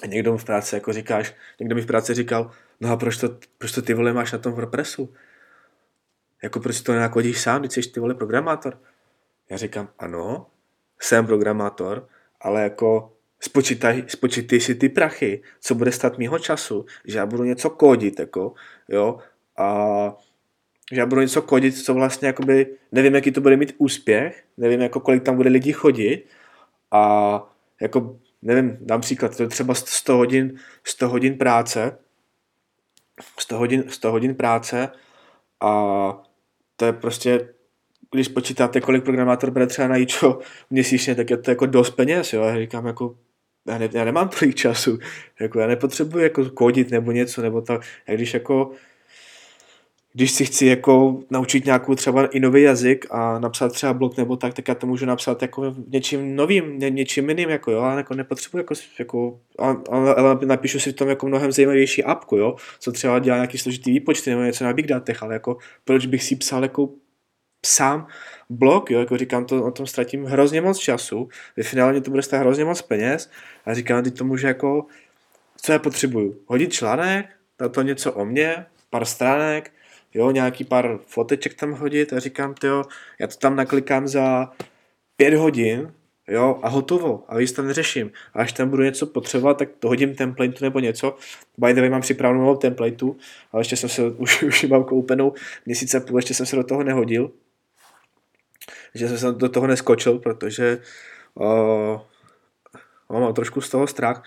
a 0.03 0.05
někdo 0.05 0.31
mi 0.31 0.37
v 0.37 0.45
práci 0.45 0.75
jako 0.75 0.93
říkáš, 0.93 1.35
někdo 1.59 1.75
mi 1.75 1.81
v 1.81 1.85
práci 1.85 2.13
říkal, 2.13 2.51
no 2.81 2.91
a 2.91 2.97
proč 2.97 3.17
to, 3.17 3.37
proč 3.57 3.71
to 3.71 3.81
ty 3.81 3.93
vole 3.93 4.13
máš 4.13 4.31
na 4.31 4.37
tom 4.37 4.53
WordPressu? 4.53 5.13
Jako 6.43 6.59
proč 6.59 6.81
to 6.81 6.93
nenakodíš 6.93 7.41
sám, 7.41 7.61
když 7.61 7.73
jsi 7.73 7.91
ty 7.91 7.99
vole 7.99 8.15
programátor? 8.15 8.81
Já 9.49 9.57
říkám, 9.57 9.89
ano, 9.99 10.47
jsem 11.01 11.25
programátor, 11.25 12.07
ale 12.41 12.63
jako 12.63 13.17
spočítaj, 13.43 14.03
spočítej 14.07 14.61
si 14.61 14.75
ty 14.75 14.89
prachy, 14.89 15.41
co 15.61 15.75
bude 15.75 15.91
stát 15.91 16.17
mýho 16.17 16.39
času, 16.39 16.85
že 17.05 17.17
já 17.17 17.25
budu 17.25 17.43
něco 17.43 17.69
kódit, 17.69 18.19
jako, 18.19 18.53
jo, 18.89 19.17
a 19.57 20.17
že 20.91 20.99
já 20.99 21.05
budu 21.05 21.21
něco 21.21 21.41
kodit, 21.41 21.77
co 21.77 21.93
vlastně 21.93 22.27
jakoby, 22.27 22.77
nevím, 22.91 23.15
jaký 23.15 23.31
to 23.31 23.41
bude 23.41 23.57
mít 23.57 23.75
úspěch, 23.77 24.43
nevím, 24.57 24.81
jako 24.81 24.99
kolik 24.99 25.23
tam 25.23 25.35
bude 25.35 25.49
lidí 25.49 25.71
chodit. 25.71 26.25
A 26.91 27.43
jako, 27.81 28.19
nevím, 28.41 28.77
dám 28.81 29.01
příklad, 29.01 29.37
to 29.37 29.43
je 29.43 29.49
třeba 29.49 29.73
100 29.73 30.17
hodin, 30.17 30.59
100 30.83 31.09
hodin 31.09 31.37
práce, 31.37 31.97
100 33.39 33.57
hodin, 33.57 33.83
100 33.87 34.11
hodin 34.11 34.35
práce. 34.35 34.89
A 35.61 35.71
to 36.75 36.85
je 36.85 36.93
prostě, 36.93 37.53
když 38.11 38.27
počítáte, 38.27 38.81
kolik 38.81 39.03
programátor 39.03 39.51
bude 39.51 39.67
třeba 39.67 39.87
najít 39.87 40.09
čo 40.09 40.39
měsíčně, 40.69 41.15
tak 41.15 41.29
je 41.29 41.37
to 41.37 41.51
jako 41.51 41.65
dost 41.65 41.89
peněz, 41.89 42.33
jo, 42.33 42.43
já 42.43 42.59
říkám 42.59 42.85
jako, 42.85 43.15
já, 43.67 43.77
ne, 43.77 43.89
já 43.93 44.05
nemám 44.05 44.29
tolik 44.29 44.55
času, 44.55 44.99
jako 45.39 45.59
já 45.59 45.67
nepotřebuji 45.67 46.23
jako 46.23 46.49
kodit 46.49 46.91
nebo 46.91 47.11
něco, 47.11 47.41
nebo 47.41 47.61
tak, 47.61 47.81
jak 48.07 48.17
když 48.17 48.33
jako 48.33 48.71
když 50.13 50.31
si 50.31 50.45
chci 50.45 50.65
jako 50.65 51.19
naučit 51.29 51.65
nějakou 51.65 51.95
třeba 51.95 52.25
i 52.25 52.39
nový 52.39 52.61
jazyk 52.61 53.05
a 53.09 53.39
napsat 53.39 53.73
třeba 53.73 53.93
blog 53.93 54.17
nebo 54.17 54.35
tak, 54.35 54.53
tak 54.53 54.67
já 54.67 54.75
to 54.75 54.87
můžu 54.87 55.05
napsat 55.05 55.41
jako 55.41 55.75
něčím 55.87 56.35
novým, 56.35 56.79
ně, 56.79 56.89
něčím 56.89 57.29
jiným, 57.29 57.49
jako 57.49 57.71
jo, 57.71 57.79
ale 57.79 57.97
jako 57.97 58.13
nepotřebuji 58.13 58.57
jako, 58.57 58.73
jako 58.99 59.39
ale, 59.59 60.15
ale 60.15 60.39
napíšu 60.45 60.79
si 60.79 60.91
v 60.91 60.95
tom 60.95 61.09
jako 61.09 61.27
mnohem 61.27 61.51
zajímavější 61.51 62.03
apku, 62.03 62.37
jo, 62.37 62.55
co 62.79 62.91
třeba 62.91 63.19
dělá 63.19 63.37
nějaký 63.37 63.57
složitý 63.57 63.91
výpočty 63.91 64.29
nebo 64.29 64.41
něco 64.41 64.63
na 64.63 64.73
Big 64.73 64.87
Datech, 64.87 65.23
ale 65.23 65.33
jako 65.33 65.57
proč 65.85 66.05
bych 66.05 66.23
si 66.23 66.35
psal 66.35 66.63
jako 66.63 66.89
sám 67.65 68.07
blog, 68.49 68.91
jo, 68.91 68.99
jako 68.99 69.17
říkám, 69.17 69.45
to, 69.45 69.65
o 69.65 69.71
tom 69.71 69.87
ztratím 69.87 70.25
hrozně 70.25 70.61
moc 70.61 70.79
času, 70.79 71.29
ve 71.57 71.63
finále 71.63 72.01
to 72.01 72.11
bude 72.11 72.23
stát 72.23 72.39
hrozně 72.39 72.65
moc 72.65 72.81
peněz 72.81 73.29
a 73.65 73.73
říkám, 73.73 74.03
teď 74.03 74.17
to 74.17 74.23
může 74.23 74.47
jako, 74.47 74.85
co 75.61 75.71
já 75.71 75.79
potřebuju, 75.79 76.39
hodit 76.45 76.73
článek, 76.73 77.25
dát 77.59 77.71
to 77.71 77.81
něco 77.81 78.11
o 78.13 78.25
mně, 78.25 78.65
pár 78.89 79.05
stránek, 79.05 79.71
jo, 80.13 80.31
nějaký 80.31 80.63
pár 80.63 80.99
foteček 81.07 81.53
tam 81.53 81.71
hodit 81.71 82.13
a 82.13 82.19
říkám, 82.19 82.55
jo, 82.63 82.83
já 83.19 83.27
to 83.27 83.35
tam 83.35 83.55
naklikám 83.55 84.07
za 84.07 84.51
pět 85.15 85.33
hodin, 85.33 85.93
jo, 86.27 86.59
a 86.61 86.69
hotovo, 86.69 87.23
a 87.27 87.37
víc 87.37 87.51
tam 87.51 87.67
neřeším. 87.67 88.11
A 88.33 88.39
až 88.39 88.53
tam 88.53 88.69
budu 88.69 88.83
něco 88.83 89.05
potřebovat, 89.05 89.57
tak 89.57 89.69
to 89.79 89.87
hodím 89.87 90.15
templateu 90.15 90.57
nebo 90.61 90.79
něco. 90.79 91.15
By 91.57 91.73
the 91.73 91.81
way, 91.81 91.89
mám 91.89 92.01
připravenou 92.01 92.41
novou 92.41 92.55
templateu, 92.55 93.17
ale 93.51 93.61
ještě 93.61 93.77
jsem 93.77 93.89
se, 93.89 94.03
už, 94.03 94.43
už 94.47 94.63
mám 94.63 94.83
koupenou 94.83 95.33
měsíce 95.65 95.99
půl, 95.99 96.17
ještě 96.17 96.33
jsem 96.33 96.45
se 96.45 96.55
do 96.55 96.63
toho 96.63 96.83
nehodil. 96.83 97.31
Že 98.95 99.07
jsem 99.07 99.17
se 99.17 99.31
do 99.31 99.49
toho 99.49 99.67
neskočil, 99.67 100.19
protože 100.19 100.79
uh, 101.33 101.99
mám 103.09 103.33
trošku 103.33 103.61
z 103.61 103.69
toho 103.69 103.87
strach, 103.87 104.23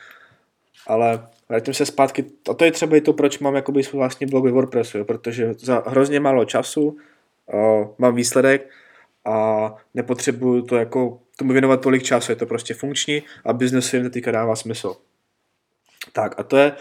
ale 0.87 1.29
vrátím 1.49 1.75
se 1.75 1.87
zpátky, 1.87 2.25
a 2.51 2.55
to 2.55 2.65
je 2.65 2.73
třeba 2.73 2.97
i 2.97 3.01
to, 3.01 3.13
proč 3.13 3.39
mám 3.39 3.55
jakoby 3.55 3.83
svůj 3.83 3.99
vlastní 3.99 4.27
blog 4.27 4.45
ve 4.45 4.51
WordPressu, 4.51 4.99
jo, 4.99 5.05
protože 5.05 5.55
za 5.59 5.83
hrozně 5.87 6.21
málo 6.21 6.45
času 6.45 6.83
uh, 6.83 7.89
mám 7.99 8.15
výsledek 8.15 8.71
a 9.25 9.69
nepotřebuju 9.95 10.63
to 10.63 10.77
jako 10.77 11.21
tomu 11.37 11.53
věnovat 11.53 11.81
tolik 11.81 12.03
času, 12.03 12.33
je 12.33 12.37
to 12.37 12.47
prostě 12.47 12.75
funkční 12.75 13.23
a 13.45 13.53
business 13.53 13.95
jim 13.95 14.11
teďka 14.11 14.31
dává 14.31 14.57
smysl. 14.57 14.97
Tak 16.13 16.35
a 16.39 16.43
to 16.43 16.57
je 16.57 16.73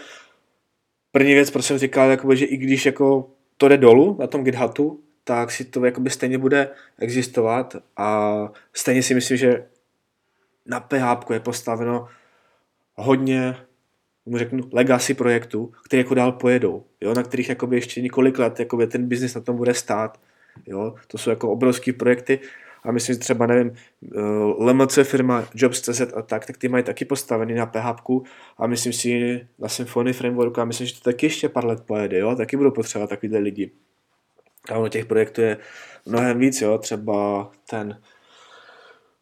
první 1.12 1.34
věc, 1.34 1.50
proč 1.50 1.64
jsem 1.64 1.78
říkal, 1.78 2.10
jakoby, 2.10 2.36
že 2.36 2.44
i 2.44 2.56
když 2.56 2.86
jako 2.86 3.30
to 3.56 3.68
jde 3.68 3.76
dolů 3.76 4.16
na 4.20 4.26
tom 4.26 4.44
GitHubu, 4.44 5.03
tak 5.24 5.50
si 5.50 5.64
to 5.64 5.84
jakoby 5.84 6.10
stejně 6.10 6.38
bude 6.38 6.68
existovat 6.98 7.76
a 7.96 8.38
stejně 8.72 9.02
si 9.02 9.14
myslím, 9.14 9.36
že 9.36 9.64
na 10.66 10.80
PHP 10.80 11.30
je 11.30 11.40
postaveno 11.40 12.08
hodně 12.94 13.56
mu 14.26 14.38
řeknu, 14.38 14.68
legacy 14.72 15.14
projektů, 15.14 15.72
které 15.84 16.00
jako 16.00 16.14
dál 16.14 16.32
pojedou, 16.32 16.84
jo, 17.00 17.14
na 17.14 17.22
kterých 17.22 17.48
jakoby 17.48 17.76
ještě 17.76 18.00
několik 18.00 18.38
let 18.38 18.60
jakoby 18.60 18.86
ten 18.86 19.08
biznis 19.08 19.34
na 19.34 19.40
tom 19.40 19.56
bude 19.56 19.74
stát. 19.74 20.20
Jo. 20.66 20.94
To 21.06 21.18
jsou 21.18 21.30
jako 21.30 21.52
obrovské 21.52 21.92
projekty 21.92 22.40
a 22.84 22.92
myslím, 22.92 23.14
že 23.14 23.20
třeba, 23.20 23.46
nevím, 23.46 23.72
eh, 24.16 24.20
LMC 24.58 24.98
firma 25.04 25.48
Jobs.cz 25.54 26.00
a 26.00 26.22
tak, 26.22 26.46
tak 26.46 26.56
ty 26.56 26.68
mají 26.68 26.84
taky 26.84 27.04
postavený 27.04 27.54
na 27.54 27.66
PHP 27.66 28.24
a 28.58 28.66
myslím 28.66 28.92
si 28.92 29.40
na 29.58 29.68
Symfony 29.68 30.12
frameworku 30.12 30.60
a 30.60 30.64
myslím, 30.64 30.86
že 30.86 30.94
to 30.94 31.00
taky 31.00 31.26
ještě 31.26 31.48
pár 31.48 31.66
let 31.66 31.80
pojede, 31.86 32.18
jo, 32.18 32.36
taky 32.36 32.56
budou 32.56 32.70
potřebovat 32.70 33.10
takovýhle 33.10 33.38
lidi. 33.38 33.70
A 34.72 34.78
ono 34.78 34.88
těch 34.88 35.06
projektů 35.06 35.40
je 35.40 35.58
mnohem 36.06 36.38
víc, 36.38 36.60
jo, 36.60 36.78
třeba 36.78 37.50
ten, 37.70 38.02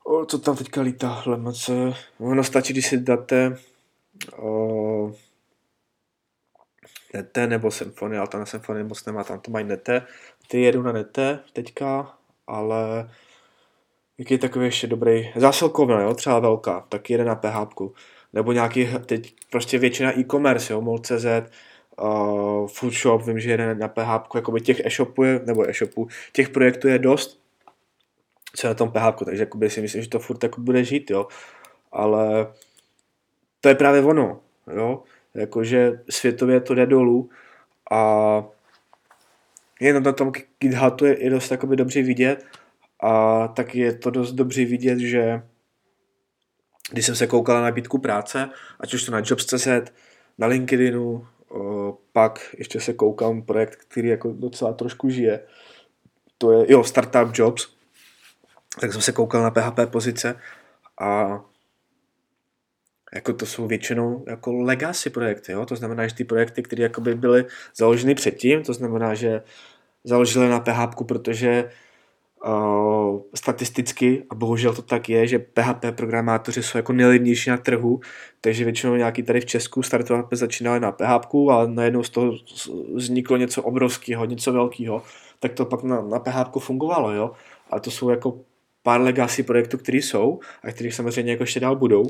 o, 0.04 0.26
co 0.26 0.38
tam 0.38 0.56
teďka 0.56 0.80
lítá, 0.80 1.22
LMC, 1.26 1.70
ono 2.18 2.44
stačí, 2.44 2.72
když 2.72 2.86
si 2.86 2.98
dáte 2.98 3.56
o, 4.36 5.12
nete 7.14 7.46
nebo 7.46 7.70
symfonie, 7.70 8.18
ale 8.18 8.28
tam 8.28 8.40
na 8.40 8.46
symfonie 8.46 8.84
moc 8.84 9.04
nemá, 9.04 9.24
tam 9.24 9.40
to 9.40 9.50
mají 9.50 9.64
nete. 9.64 10.06
Ty 10.48 10.62
jedu 10.62 10.82
na 10.82 10.92
nete 10.92 11.38
teďka, 11.52 12.14
ale 12.46 13.10
jaký 14.18 14.34
je 14.34 14.38
takový 14.38 14.64
ještě 14.64 14.86
dobrý, 14.86 15.32
zásilkovna, 15.36 16.00
jo, 16.00 16.14
třeba 16.14 16.38
velká, 16.38 16.86
tak 16.88 17.10
jede 17.10 17.24
na 17.24 17.34
PHP. 17.34 17.80
Nebo 18.32 18.52
nějaký, 18.52 18.88
teď 19.06 19.34
prostě 19.50 19.78
většina 19.78 20.18
e-commerce, 20.18 20.72
jo, 20.72 20.80
MOL.cz, 20.80 21.26
uh, 22.00 22.68
Food 22.68 22.92
Shop, 22.92 23.22
vím, 23.22 23.40
že 23.40 23.50
jede 23.50 23.74
na 23.74 23.88
PHP, 23.88 24.34
jakoby 24.34 24.60
těch 24.60 24.86
e-shopů 24.86 25.22
je, 25.22 25.40
nebo 25.46 25.70
e-shopů, 25.70 26.08
těch 26.32 26.48
projektů 26.48 26.88
je 26.88 26.98
dost, 26.98 27.42
co 28.56 28.66
je 28.66 28.68
na 28.68 28.74
tom 28.74 28.90
PHP, 28.90 29.24
takže 29.24 29.42
jakoby 29.42 29.70
si 29.70 29.80
myslím, 29.80 30.02
že 30.02 30.08
to 30.08 30.18
furt 30.18 30.42
jako 30.42 30.60
bude 30.60 30.84
žít, 30.84 31.10
jo, 31.10 31.26
ale 31.92 32.46
to 33.60 33.68
je 33.68 33.74
právě 33.74 34.02
ono, 34.02 34.40
jo, 34.76 35.02
jakože 35.34 36.00
světově 36.10 36.60
to 36.60 36.74
jde 36.74 36.86
dolů 36.86 37.30
a 37.90 38.44
jenom 39.80 40.02
na 40.02 40.12
tom 40.12 40.32
GitHubu 40.58 41.04
je, 41.04 41.24
je 41.24 41.30
dost 41.30 41.48
takoby 41.48 41.76
dobře 41.76 42.02
vidět 42.02 42.46
a 43.00 43.48
tak 43.48 43.74
je 43.74 43.92
to 43.92 44.10
dost 44.10 44.32
dobře 44.32 44.64
vidět, 44.64 44.98
že 44.98 45.42
když 46.90 47.06
jsem 47.06 47.14
se 47.14 47.26
koukal 47.26 47.56
na 47.56 47.62
nabídku 47.62 47.98
práce, 47.98 48.50
ať 48.80 48.94
už 48.94 49.04
to 49.04 49.12
na 49.12 49.22
Jobs.cz, 49.24 49.68
na 50.38 50.46
LinkedInu, 50.46 51.26
pak 52.12 52.54
ještě 52.58 52.80
se 52.80 52.92
koukám 52.92 53.42
projekt, 53.42 53.76
který 53.76 54.08
jako 54.08 54.32
docela 54.32 54.72
trošku 54.72 55.10
žije, 55.10 55.40
to 56.38 56.52
je, 56.52 56.72
jo, 56.72 56.84
Startup 56.84 57.38
Jobs, 57.38 57.68
tak 58.80 58.92
jsem 58.92 59.02
se 59.02 59.12
koukal 59.12 59.42
na 59.42 59.50
PHP 59.50 59.90
pozice 59.90 60.40
a 61.00 61.40
jako 63.14 63.32
to 63.32 63.46
jsou 63.46 63.66
většinou 63.66 64.24
jako 64.28 64.52
legacy 64.52 65.10
projekty, 65.10 65.52
jo? 65.52 65.66
to 65.66 65.76
znamená, 65.76 66.06
že 66.06 66.14
ty 66.14 66.24
projekty, 66.24 66.62
které 66.62 66.88
byly 67.14 67.44
založeny 67.76 68.14
předtím, 68.14 68.62
to 68.62 68.72
znamená, 68.72 69.14
že 69.14 69.42
založili 70.04 70.48
na 70.48 70.60
PHP, 70.60 71.06
protože 71.08 71.70
uh, 72.46 73.20
statisticky, 73.34 74.24
a 74.30 74.34
bohužel 74.34 74.74
to 74.74 74.82
tak 74.82 75.08
je, 75.08 75.26
že 75.26 75.38
PHP 75.38 75.84
programátoři 75.96 76.62
jsou 76.62 76.78
jako 76.78 76.92
nejlevnější 76.92 77.50
na 77.50 77.56
trhu, 77.56 78.00
takže 78.40 78.64
většinou 78.64 78.96
nějaký 78.96 79.22
tady 79.22 79.40
v 79.40 79.44
Česku 79.46 79.82
startovat 79.82 80.26
začínali 80.32 80.80
na 80.80 80.92
PHP, 80.92 81.34
ale 81.50 81.68
najednou 81.68 82.02
z 82.02 82.10
toho 82.10 82.32
vzniklo 82.94 83.36
něco 83.36 83.62
obrovského, 83.62 84.24
něco 84.24 84.52
velkého, 84.52 85.02
tak 85.40 85.52
to 85.52 85.64
pak 85.64 85.82
na, 85.82 86.02
na 86.02 86.18
PHP 86.18 86.56
fungovalo, 86.58 87.12
jo. 87.12 87.30
Ale 87.70 87.80
to 87.80 87.90
jsou 87.90 88.10
jako 88.10 88.38
pár 88.82 89.00
legacy 89.00 89.42
projektů, 89.42 89.78
které 89.78 89.98
jsou 89.98 90.40
a 90.62 90.72
které 90.72 90.92
samozřejmě 90.92 91.32
jako 91.32 91.42
ještě 91.42 91.60
dál 91.60 91.76
budou 91.76 92.04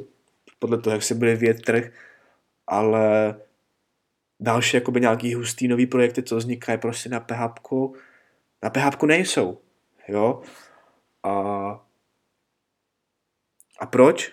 podle 0.59 0.79
toho, 0.79 0.95
jak 0.95 1.03
se 1.03 1.15
bude 1.15 1.37
vyjet 1.37 1.63
trh, 1.63 1.91
ale 2.67 3.35
další 4.41 4.77
jakoby 4.77 5.01
nějaký 5.01 5.35
hustý 5.35 5.69
nový 5.69 5.87
projekty, 5.87 6.23
co 6.23 6.37
vznikají 6.37 6.79
prostě 6.79 7.09
na 7.09 7.21
PHP, 7.21 7.73
na 8.63 8.71
PHP 8.71 9.03
nejsou, 9.03 9.59
jo. 10.09 10.43
A, 11.23 11.33
a 13.79 13.87
proč? 13.87 14.33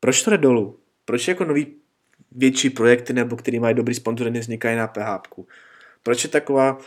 Proč 0.00 0.22
to 0.22 0.30
jde 0.30 0.38
dolů? 0.38 0.80
Proč 1.04 1.28
jako 1.28 1.44
nový 1.44 1.76
větší 2.32 2.70
projekty 2.70 3.12
nebo 3.12 3.36
který 3.36 3.58
mají 3.58 3.74
dobrý 3.74 3.94
sponzory 3.94 4.30
nevznikají 4.30 4.76
na 4.76 4.86
PHP? 4.86 5.26
Proč 6.02 6.24
je 6.24 6.30
taková, 6.30 6.78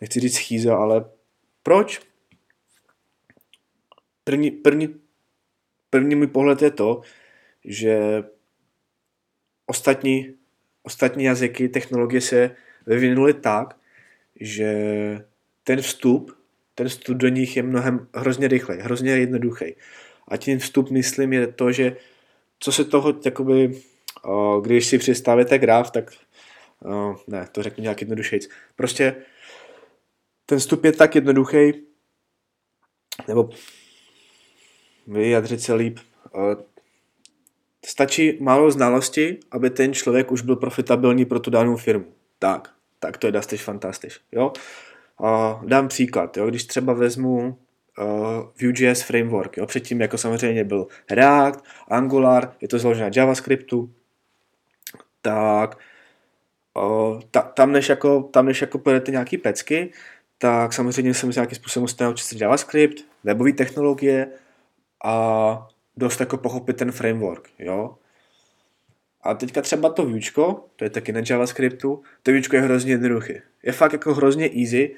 nechci 0.00 0.20
říct 0.20 0.34
schýza, 0.34 0.76
ale 0.76 1.04
proč? 1.62 2.00
První, 4.24 4.50
první, 4.50 5.00
první 5.90 6.14
můj 6.14 6.26
pohled 6.26 6.62
je 6.62 6.70
to, 6.70 7.00
že 7.64 8.22
ostatní, 9.66 10.34
ostatní 10.82 11.24
jazyky, 11.24 11.68
technologie 11.68 12.20
se 12.20 12.56
vyvinuly 12.86 13.34
tak, 13.34 13.76
že 14.40 14.74
ten 15.64 15.82
vstup, 15.82 16.39
ten 16.80 16.88
vstup 16.88 17.16
do 17.16 17.28
nich 17.28 17.56
je 17.56 17.62
mnohem 17.62 18.08
hrozně 18.14 18.48
rychlej, 18.48 18.78
hrozně 18.78 19.10
jednoduchý. 19.10 19.74
A 20.28 20.36
tím 20.36 20.58
vstup, 20.58 20.90
myslím, 20.90 21.32
je 21.32 21.46
to, 21.46 21.72
že 21.72 21.96
co 22.60 22.72
se 22.72 22.84
toho, 22.84 23.14
jakoby, 23.24 23.80
když 24.62 24.86
si 24.86 24.98
představíte 24.98 25.58
graf, 25.58 25.90
tak 25.90 26.12
ne, 27.26 27.48
to 27.52 27.62
řeknu 27.62 27.82
nějak 27.82 28.00
jednodušejc. 28.00 28.48
Prostě 28.76 29.16
ten 30.46 30.58
vstup 30.58 30.84
je 30.84 30.92
tak 30.92 31.14
jednoduchý, 31.14 31.72
nebo 33.28 33.50
vyjadřit 35.06 35.60
se 35.60 35.74
líp, 35.74 35.98
stačí 37.86 38.38
málo 38.40 38.70
znalosti, 38.70 39.38
aby 39.50 39.70
ten 39.70 39.94
člověk 39.94 40.32
už 40.32 40.42
byl 40.42 40.56
profitabilní 40.56 41.24
pro 41.24 41.40
tu 41.40 41.50
danou 41.50 41.76
firmu. 41.76 42.14
Tak, 42.38 42.72
tak 42.98 43.16
to 43.16 43.26
je 43.26 43.32
Dastiš 43.32 43.62
Fantastiš. 43.62 44.20
Jo? 44.32 44.52
Dám 45.62 45.88
příklad, 45.88 46.36
jo? 46.36 46.46
když 46.46 46.64
třeba 46.64 46.92
vezmu 46.92 47.38
uh, 47.38 48.06
Vue.js 48.62 49.02
framework, 49.02 49.56
jo? 49.56 49.66
předtím 49.66 50.00
jako 50.00 50.18
samozřejmě 50.18 50.64
byl 50.64 50.86
React, 51.10 51.64
Angular, 51.88 52.52
je 52.60 52.68
to 52.68 52.78
založené 52.78 53.10
na 53.10 53.12
JavaScriptu, 53.16 53.90
tak 55.22 55.78
uh, 56.74 57.20
ta, 57.30 57.40
tam, 57.42 57.72
než 57.72 57.88
jako, 57.88 58.22
tam 58.22 58.46
než 58.46 58.60
jako 58.60 58.78
pojedete 58.78 59.10
nějaký 59.10 59.38
pecky, 59.38 59.92
tak 60.38 60.72
samozřejmě 60.72 61.14
jsem 61.14 61.32
se 61.32 61.40
nějakým 61.40 61.56
způsobem 61.56 61.82
musel 61.82 62.06
naučit 62.06 62.40
JavaScript, 62.40 63.04
webové 63.24 63.52
technologie 63.52 64.28
a 65.04 65.68
dost 65.96 66.20
jako 66.20 66.36
pochopit 66.36 66.76
ten 66.76 66.92
framework, 66.92 67.48
jo. 67.58 67.96
A 69.22 69.34
teďka 69.34 69.62
třeba 69.62 69.88
to 69.88 70.06
Vuečko, 70.06 70.64
to 70.76 70.84
je 70.84 70.90
taky 70.90 71.12
na 71.12 71.20
JavaScriptu, 71.30 72.02
to 72.22 72.30
Vuečko 72.30 72.56
je 72.56 72.62
hrozně 72.62 72.92
jednoduchý. 72.92 73.34
Je 73.62 73.72
fakt 73.72 73.92
jako 73.92 74.14
hrozně 74.14 74.50
easy 74.60 74.94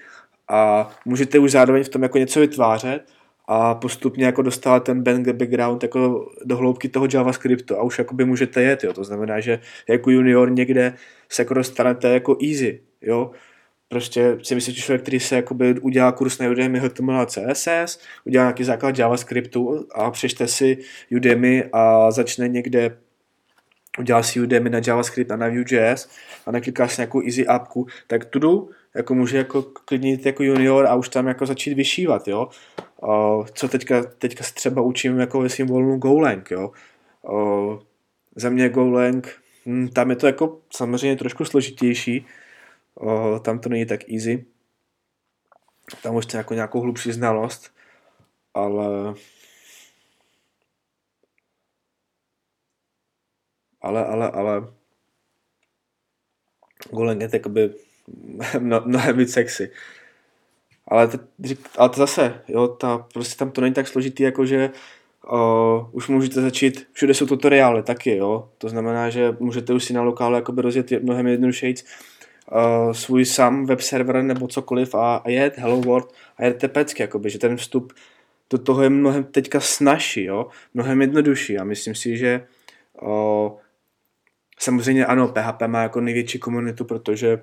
a 0.49 0.91
můžete 1.05 1.38
už 1.38 1.50
zároveň 1.50 1.85
v 1.85 1.88
tom 1.88 2.02
jako 2.02 2.19
něco 2.19 2.41
vytvářet 2.41 3.02
a 3.49 3.75
postupně 3.75 4.25
jako 4.26 4.43
dostávat 4.43 4.81
ten 4.81 5.02
background 5.33 5.83
jako 5.83 6.31
do 6.45 6.57
hloubky 6.57 6.88
toho 6.88 7.09
JavaScriptu 7.12 7.76
a 7.76 7.83
už 7.83 7.99
jakoby 7.99 8.25
můžete 8.25 8.62
jet, 8.62 8.85
jo. 8.85 8.93
To 8.93 9.05
znamená, 9.05 9.41
že 9.41 9.59
jako 9.88 10.11
junior 10.11 10.50
někde 10.50 10.95
se 11.29 11.43
jako 11.43 11.55
dostanete 11.55 12.09
jako 12.09 12.37
easy, 12.43 12.81
jo. 13.00 13.31
Prostě 13.88 14.38
si 14.43 14.55
myslím, 14.55 14.75
že 14.75 14.83
člověk, 14.83 15.02
který 15.02 15.21
se 15.21 15.37
jakoby 15.37 15.81
udělá 15.81 16.12
kurz 16.12 16.38
na 16.38 16.50
Udemy 16.50 16.79
HTML 16.79 17.21
a 17.21 17.26
CSS, 17.26 17.99
udělá 18.25 18.45
nějaký 18.45 18.64
základ 18.64 18.99
JavaScriptu 18.99 19.87
a 19.95 20.11
přečte 20.11 20.49
si 20.49 20.79
Udemy 21.17 21.64
a 21.73 22.11
začne 22.11 22.49
někde 22.49 22.97
udělá 23.99 24.23
si 24.23 24.41
Udemy 24.41 24.71
na 24.71 24.81
JavaScript 24.87 25.31
a 25.31 25.37
na 25.37 25.49
Vue.js 25.49 26.09
a 26.47 26.51
nakliká 26.51 26.89
si 26.89 27.01
nějakou 27.01 27.23
easy 27.23 27.47
appku, 27.47 27.87
tak 28.07 28.25
tudu 28.25 28.71
jako 28.95 29.15
může 29.15 29.37
jako 29.37 29.63
klidně 29.63 30.19
jako 30.25 30.43
junior 30.43 30.87
a 30.87 30.95
už 30.95 31.09
tam 31.09 31.27
jako 31.27 31.47
začít 31.47 31.75
vyšívat, 31.75 32.29
jo. 32.29 32.49
O, 33.01 33.45
co 33.53 33.69
teďka, 33.69 34.03
teďka 34.03 34.45
se 34.45 34.55
třeba 34.55 34.83
učím 34.83 35.19
jako 35.19 35.41
ve 35.41 35.49
svým 35.49 35.67
volnu 35.67 35.99
Golang, 35.99 36.51
jo. 36.51 36.71
O, 37.23 37.81
za 38.37 38.51
mě 38.51 38.69
Golang, 38.69 39.41
hm, 39.67 39.89
tam 39.89 40.11
je 40.11 40.17
to 40.17 40.27
jako 40.27 40.61
samozřejmě 40.73 41.17
trošku 41.17 41.45
složitější, 41.45 42.27
o, 42.95 43.39
tam 43.39 43.59
to 43.59 43.69
není 43.69 43.87
tak 43.87 44.11
easy, 44.11 44.45
tam 46.03 46.15
už 46.15 46.27
jako 46.35 46.55
nějakou 46.55 46.81
hlubší 46.81 47.13
znalost, 47.13 47.71
ale 48.55 49.15
ale, 53.83 54.07
ale, 54.07 54.31
ale 54.31 54.62
Golang 56.91 57.21
je 57.21 57.29
takoby 57.29 57.71
mno, 58.59 58.83
mnohem 58.87 59.17
víc 59.17 59.33
sexy. 59.33 59.71
Ale 60.89 61.09
to, 61.09 61.19
ale 61.77 61.89
to 61.89 61.97
zase, 61.97 62.43
jo, 62.49 62.69
ta, 62.69 63.07
prostě 63.12 63.39
tam 63.39 63.51
to 63.51 63.61
není 63.61 63.75
tak 63.75 63.89
složitý, 63.89 64.23
jako 64.23 64.47
že 64.47 64.71
uh, 65.33 65.89
už 65.93 66.09
můžete 66.09 66.41
začít, 66.41 66.87
všude 66.93 67.15
jsou 67.15 67.27
tutoriály 67.27 67.83
taky, 67.83 68.17
jo, 68.17 68.49
to 68.59 68.69
znamená, 68.69 69.11
že 69.11 69.37
můžete 69.41 69.73
už 69.73 69.85
si 69.85 69.93
na 69.93 70.03
lokálu 70.03 70.35
jakoby 70.35 70.62
rozjet 70.62 70.91
mnohem 70.91 71.27
jednodušeji 71.27 71.75
uh, 71.75 72.93
svůj 72.93 73.25
sám 73.25 73.67
web 73.67 73.81
server 73.81 74.23
nebo 74.23 74.49
cokoliv 74.49 74.95
a, 74.95 75.17
a 75.17 75.29
jet 75.29 75.59
Hello 75.59 75.81
World 75.81 76.12
a 76.37 76.45
jet 76.45 76.59
tepecky, 76.59 77.03
jakoby, 77.03 77.31
že 77.31 77.39
ten 77.39 77.57
vstup 77.57 77.93
do 78.51 78.59
toho 78.59 78.83
je 78.83 78.91
mnohem 78.91 79.25
teďka 79.25 79.61
snažší, 79.61 80.25
jo, 80.25 80.47
mnohem 80.75 81.01
jednodušší 81.01 81.59
a 81.59 81.65
myslím 81.65 81.95
si, 81.95 82.17
že 82.17 82.47
uh, 83.02 83.52
samozřejmě 84.63 85.07
ano, 85.07 85.29
PHP 85.29 85.63
má 85.67 85.83
jako 85.83 86.01
největší 86.01 86.39
komunitu, 86.39 86.85
protože 86.85 87.43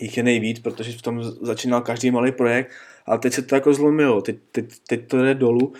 jich 0.00 0.16
je 0.16 0.22
nejvíc, 0.22 0.58
protože 0.58 0.92
v 0.92 1.02
tom 1.02 1.22
začínal 1.22 1.80
každý 1.80 2.10
malý 2.10 2.32
projekt, 2.32 2.70
ale 3.06 3.18
teď 3.18 3.32
se 3.32 3.42
to 3.42 3.54
jako 3.54 3.74
zlomilo, 3.74 4.22
teď, 4.22 4.36
teď, 4.52 4.64
teď 4.88 5.08
to 5.08 5.22
jde 5.22 5.34
dolů, 5.34 5.72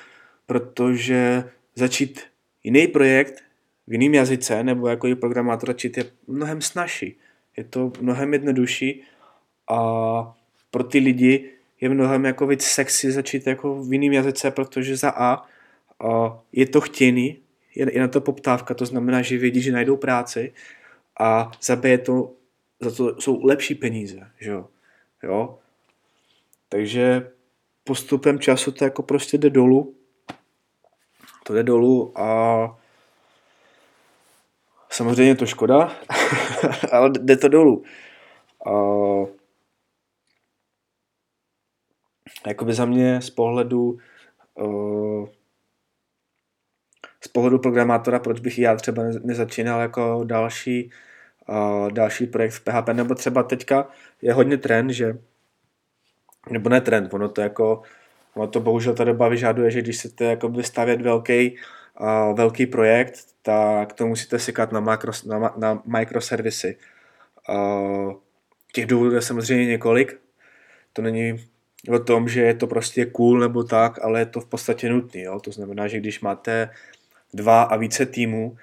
protože 0.46 1.44
začít 1.74 2.20
jiný 2.64 2.87
projekt 2.87 3.42
v 3.87 3.92
jiném 3.92 4.14
jazyce 4.14 4.64
nebo 4.64 4.88
jako 4.88 5.07
i 5.07 5.14
programátor 5.14 5.68
začít 5.68 5.96
je 5.96 6.05
mnohem 6.27 6.62
snažší. 6.62 7.16
Je 7.57 7.64
to 7.64 7.92
mnohem 8.00 8.33
jednodušší 8.33 9.03
a 9.70 9.79
pro 10.70 10.85
ty 10.85 10.98
lidi 10.98 11.50
je 11.81 11.88
mnohem 11.88 12.24
jako 12.24 12.46
víc 12.46 12.62
sexy 12.62 13.12
začít 13.12 13.46
jako 13.46 13.85
v 13.85 13.92
jiném 13.92 14.12
jazyce, 14.12 14.50
protože 14.50 14.96
za 14.96 15.11
A, 15.11 15.33
a 15.35 16.38
je 16.53 16.66
to 16.66 16.81
chtěný, 16.81 17.43
je, 17.74 17.94
je 17.94 18.00
na 18.00 18.08
to 18.08 18.20
poptávka, 18.20 18.74
to 18.74 18.87
znamená, 18.87 19.22
že 19.22 19.38
vědí, 19.38 19.60
že 19.62 19.72
najdou 19.72 19.96
práci 19.96 20.54
a 21.20 21.50
za 21.62 21.76
B 21.76 21.88
je 21.88 21.98
to 21.98 22.32
za 22.80 22.90
to 22.90 23.20
jsou 23.20 23.44
lepší 23.44 23.74
peníze, 23.74 24.30
že 24.40 24.50
jo. 24.50 24.68
jo? 25.22 25.58
Takže 26.68 27.32
postupem 27.84 28.38
času 28.38 28.72
to 28.72 28.84
jako 28.84 29.02
prostě 29.02 29.38
jde 29.38 29.50
dolů. 29.50 29.94
To 31.44 31.54
jde 31.54 31.62
dolů 31.62 32.18
a 32.18 32.78
samozřejmě 34.90 35.30
je 35.30 35.34
to 35.34 35.46
škoda, 35.46 35.92
ale 36.92 37.10
jde 37.10 37.37
to 37.37 37.48
dolů. 37.48 37.84
A 38.66 38.70
jakoby 42.46 42.74
za 42.74 42.84
mě 42.84 43.20
z 43.20 43.30
pohledu 43.30 43.98
uh, 44.54 45.28
z 47.24 47.28
pohledu 47.28 47.58
programátora, 47.58 48.18
proč 48.18 48.40
bych 48.40 48.58
já 48.58 48.76
třeba 48.76 49.02
nezačínal 49.22 49.80
jako 49.80 50.24
další 50.24 50.90
uh, 51.48 51.90
další 51.90 52.26
projekt 52.26 52.52
v 52.52 52.60
PHP, 52.60 52.88
nebo 52.88 53.14
třeba 53.14 53.42
teďka 53.42 53.88
je 54.22 54.32
hodně 54.32 54.56
trend, 54.56 54.90
že 54.90 55.18
nebo 56.50 56.68
ne 56.68 56.80
trend, 56.80 57.14
ono 57.14 57.28
to 57.28 57.40
jako, 57.40 57.82
ono 58.34 58.46
to 58.46 58.60
bohužel 58.60 58.94
ta 58.94 59.04
doba 59.04 59.28
vyžaduje, 59.28 59.70
že 59.70 59.82
když 59.82 59.98
chcete 59.98 60.24
jako 60.24 60.48
vystavět 60.48 61.00
velký, 61.00 61.56
uh, 62.00 62.37
velký 62.37 62.66
projekt, 62.66 63.14
tak 63.42 63.92
to 63.92 64.06
musíte 64.06 64.38
sykat 64.38 64.72
na, 64.72 64.80
makro, 64.80 65.12
na, 65.26 65.54
na 65.56 65.82
microservisy. 65.87 66.76
Uh, 67.48 68.12
těch 68.72 68.87
důvodů 68.87 69.14
je 69.14 69.22
samozřejmě 69.22 69.66
několik, 69.66 70.20
to 70.92 71.02
není 71.02 71.46
o 71.88 71.98
tom, 71.98 72.28
že 72.28 72.40
je 72.40 72.54
to 72.54 72.66
prostě 72.66 73.06
cool 73.06 73.40
nebo 73.40 73.64
tak, 73.64 74.04
ale 74.04 74.20
je 74.20 74.26
to 74.26 74.40
v 74.40 74.46
podstatě 74.46 74.88
nutné. 74.88 75.22
To 75.40 75.50
znamená, 75.50 75.88
že 75.88 75.98
když 75.98 76.20
máte 76.20 76.70
dva 77.34 77.62
a 77.62 77.76
více 77.76 78.06
týmů, 78.06 78.56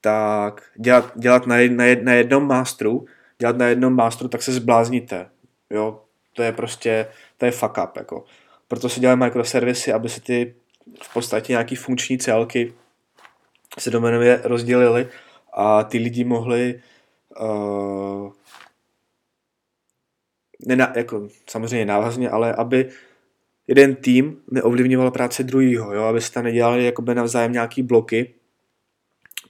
tak 0.00 0.62
dělat, 0.76 1.12
dělat 1.14 1.46
na, 1.46 1.56
jed, 1.56 1.72
na, 1.72 1.84
jed, 1.84 2.02
na 2.02 2.12
jednom 2.12 2.46
mástru, 2.46 3.06
dělat 3.38 3.56
na 3.56 3.66
jednom 3.66 3.94
mástru, 3.94 4.28
tak 4.28 4.42
se 4.42 4.52
zblázníte. 4.52 5.28
Jo, 5.70 6.02
to 6.32 6.42
je 6.42 6.52
prostě, 6.52 7.06
to 7.38 7.46
je 7.46 7.52
fuck 7.52 7.78
up, 7.84 7.96
jako. 7.96 8.24
Proto 8.68 8.88
si 8.88 9.00
dělají 9.00 9.18
microservisy, 9.18 9.92
aby 9.92 10.08
se 10.08 10.20
ty 10.20 10.54
v 11.02 11.12
podstatě 11.12 11.52
nějaký 11.52 11.76
funkční 11.76 12.18
celky 12.18 12.72
se 13.78 13.90
domenově 13.90 14.40
rozdělily 14.44 15.08
a 15.52 15.84
ty 15.84 15.98
lidi 15.98 16.24
mohli 16.24 16.82
uh, 17.40 18.32
nena, 20.66 20.92
jako, 20.96 21.28
samozřejmě 21.50 21.86
návazně, 21.86 22.30
ale 22.30 22.54
aby 22.54 22.90
jeden 23.66 23.94
tým 23.94 24.36
neovlivňoval 24.50 25.10
práce 25.10 25.42
druhého, 25.42 25.94
jo, 25.94 26.02
aby 26.02 26.20
se 26.20 26.32
tam 26.32 26.44
nedělali 26.44 26.84
jakoby 26.84 27.14
navzájem 27.14 27.52
nějaký 27.52 27.82
bloky, 27.82 28.34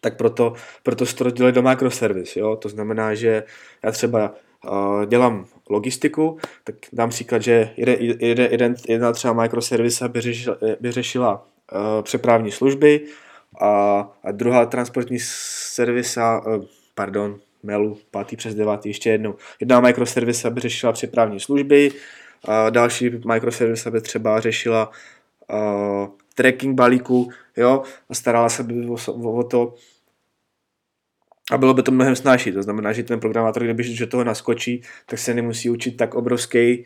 tak 0.00 0.16
proto, 0.16 0.52
proto 0.82 1.06
se 1.06 1.16
to 1.16 1.24
rozdělili 1.24 1.52
do 1.52 1.62
microservice. 1.62 2.40
Jo? 2.40 2.56
To 2.56 2.68
znamená, 2.68 3.14
že 3.14 3.42
já 3.84 3.92
třeba 3.92 4.34
uh, 4.70 5.04
dělám 5.06 5.46
logistiku, 5.70 6.38
tak 6.64 6.74
dám 6.92 7.10
příklad, 7.10 7.42
že 7.42 7.70
jeden, 7.76 7.96
jeden, 8.50 8.74
jedna 8.88 9.12
třeba 9.12 9.32
microservice 9.32 10.08
by, 10.08 10.20
řešila, 10.20 10.56
by 10.80 10.92
řešila 10.92 11.46
uh, 11.72 12.02
přepravní 12.02 12.50
služby 12.50 13.00
a, 13.60 14.00
a 14.24 14.32
druhá 14.32 14.66
transportní 14.66 15.18
servisa, 15.20 16.42
uh, 16.46 16.64
pardon, 16.94 17.40
mailu, 17.62 17.98
pátý 18.10 18.36
přes 18.36 18.54
devátý, 18.54 18.88
ještě 18.88 19.10
jednou. 19.10 19.34
Jedna 19.60 19.80
microservice 19.80 20.50
by 20.50 20.60
řešila 20.60 20.92
přepravní 20.92 21.40
služby, 21.40 21.90
a 22.44 22.70
další 22.70 23.10
microservice 23.26 23.90
by 23.90 24.00
třeba 24.00 24.40
řešila 24.40 24.90
uh, 25.52 26.06
tracking 26.34 26.74
balíku, 26.74 27.30
jo, 27.56 27.82
a 28.08 28.14
starala 28.14 28.48
se 28.48 28.62
by 28.62 28.88
o, 28.88 29.12
o 29.12 29.42
to, 29.42 29.74
a 31.50 31.58
bylo 31.58 31.74
by 31.74 31.82
to 31.82 31.90
mnohem 31.90 32.16
snažší, 32.16 32.52
to 32.52 32.62
znamená, 32.62 32.92
že 32.92 33.02
ten 33.02 33.20
programátor, 33.20 33.64
když 33.66 33.98
do 33.98 34.06
toho 34.06 34.24
naskočí, 34.24 34.82
tak 35.06 35.18
se 35.18 35.34
nemusí 35.34 35.70
učit 35.70 35.96
tak 35.96 36.14
obrovský 36.14 36.84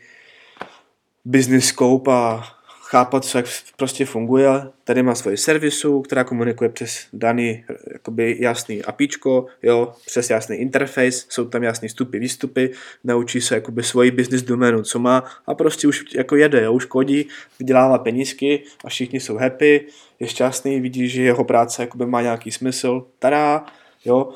business 1.25 1.65
scope 1.65 2.11
a 2.11 2.43
chápat, 2.89 3.25
co 3.25 3.37
jak 3.37 3.45
prostě 3.77 4.05
funguje. 4.05 4.49
Tady 4.83 5.03
má 5.03 5.15
svoji 5.15 5.37
servisu, 5.37 6.01
která 6.01 6.23
komunikuje 6.23 6.69
přes 6.69 7.07
daný 7.13 7.65
jakoby 7.93 8.37
jasný 8.39 8.83
apíčko, 8.83 9.45
jo, 9.63 9.93
přes 10.05 10.29
jasný 10.29 10.55
interface, 10.55 11.25
jsou 11.29 11.45
tam 11.45 11.63
jasný 11.63 11.87
vstupy, 11.87 12.19
výstupy, 12.19 12.71
naučí 13.03 13.41
se 13.41 13.55
jakoby 13.55 13.83
svoji 13.83 14.11
business 14.11 14.43
doménu, 14.43 14.83
co 14.83 14.99
má 14.99 15.23
a 15.47 15.53
prostě 15.53 15.87
už 15.87 16.05
jako 16.15 16.35
jede, 16.35 16.63
jo, 16.63 16.73
už 16.73 16.85
kodí, 16.85 17.27
vydělává 17.59 17.97
penízky 17.97 18.63
a 18.85 18.89
všichni 18.89 19.19
jsou 19.19 19.37
happy, 19.37 19.87
je 20.19 20.27
šťastný, 20.27 20.81
vidí, 20.81 21.09
že 21.09 21.21
jeho 21.21 21.43
práce 21.43 21.81
jakoby 21.81 22.05
má 22.05 22.21
nějaký 22.21 22.51
smysl, 22.51 23.05
tada, 23.19 23.65
jo. 24.05 24.33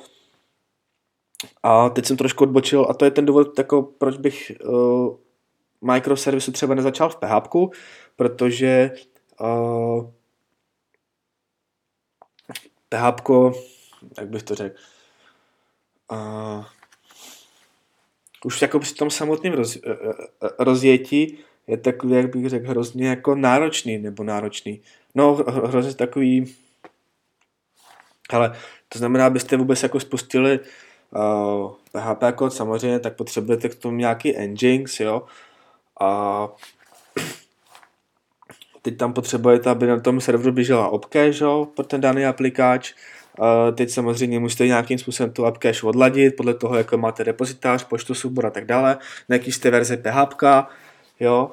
A 1.63 1.89
teď 1.89 2.05
jsem 2.05 2.17
trošku 2.17 2.43
odbočil 2.43 2.87
a 2.89 2.93
to 2.93 3.05
je 3.05 3.11
ten 3.11 3.25
důvod, 3.25 3.57
jako, 3.57 3.81
proč 3.81 4.17
bych 4.17 4.51
uh, 4.65 5.15
microservisu 5.82 6.52
třeba 6.52 6.76
nezačal 6.76 7.10
v 7.10 7.15
PHP, 7.15 7.56
protože 8.15 8.91
uh, 9.39 10.12
PHP, 12.89 13.30
jak 14.17 14.30
bych 14.30 14.44
to 14.44 14.56
řekl, 14.56 14.76
uh, 16.12 16.65
už 18.46 18.62
jako 18.62 18.80
při 18.80 18.94
tom 18.94 19.10
samotném 19.10 19.54
roz, 19.54 19.76
uh, 19.76 20.13
rozjetí 20.60 21.38
je 21.67 21.78
takový, 21.78 22.13
jak 22.13 22.36
bych 22.36 22.50
řekl, 22.50 22.70
hrozně 22.70 23.08
jako 23.08 23.36
náročný, 23.36 23.98
nebo 23.98 24.24
náročný. 24.24 24.82
No, 25.15 25.34
hrozně 25.34 25.94
takový, 25.94 26.56
ale 28.30 28.54
to 28.89 29.00
znamená, 29.00 29.26
abyste 29.26 29.58
vůbec 29.58 29.84
jako 29.84 30.00
spustili 30.00 30.60
uh, 31.15 31.72
PHP 31.91 32.24
kód 32.36 32.54
samozřejmě, 32.54 33.00
tak 33.00 33.15
potřebujete 33.15 33.70
k 33.70 33.76
tomu 33.76 33.98
nějaký 33.98 34.38
engines, 34.38 35.00
jo, 35.00 35.26
a 36.01 36.49
teď 38.81 38.97
tam 38.97 39.13
potřebujete, 39.13 39.69
aby 39.69 39.87
na 39.87 39.99
tom 39.99 40.21
serveru 40.21 40.51
běžela 40.51 40.87
opcache 40.87 41.43
jo, 41.43 41.67
pro 41.75 41.85
ten 41.85 42.01
daný 42.01 42.25
aplikáč. 42.25 42.93
Teď 43.75 43.89
samozřejmě 43.89 44.39
musíte 44.39 44.67
nějakým 44.67 44.97
způsobem 44.97 45.31
tu 45.31 45.45
apcache 45.45 45.87
odladit, 45.87 46.35
podle 46.35 46.53
toho, 46.53 46.75
jako 46.75 46.97
máte 46.97 47.23
repozitář, 47.23 47.83
počtu 47.83 48.13
soubor 48.13 48.45
a 48.45 48.49
tak 48.49 48.65
dále, 48.65 48.97
na 49.29 49.35
jaký 49.35 49.51
jste 49.51 49.71
verze 49.71 49.97
PHP, 49.97 50.43
jo. 51.19 51.51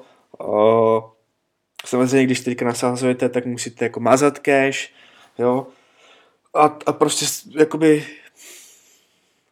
Samozřejmě, 1.85 2.25
když 2.25 2.41
teďka 2.41 2.65
nasazujete, 2.65 3.29
tak 3.29 3.47
musíte 3.47 3.85
jako 3.85 4.01
mazat 4.01 4.35
cache, 4.37 4.89
jo. 5.39 5.67
A, 6.55 6.79
a 6.87 6.93
prostě 6.93 7.27
jakoby 7.59 8.07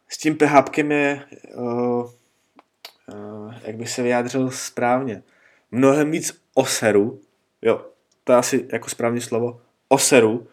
s 0.09 0.17
tím 0.17 0.37
PHP 0.37 0.77
je, 0.77 1.21
uh, 1.55 2.09
jak 3.63 3.75
bych 3.75 3.89
se 3.89 4.03
vyjádřil 4.03 4.51
správně, 4.51 5.23
mnohem 5.71 6.11
víc 6.11 6.41
oseru, 6.53 7.21
jo, 7.61 7.85
to 8.23 8.31
je 8.31 8.37
asi 8.37 8.67
jako 8.71 8.89
správné 8.89 9.21
slovo, 9.21 9.61
oseru, 9.89 10.47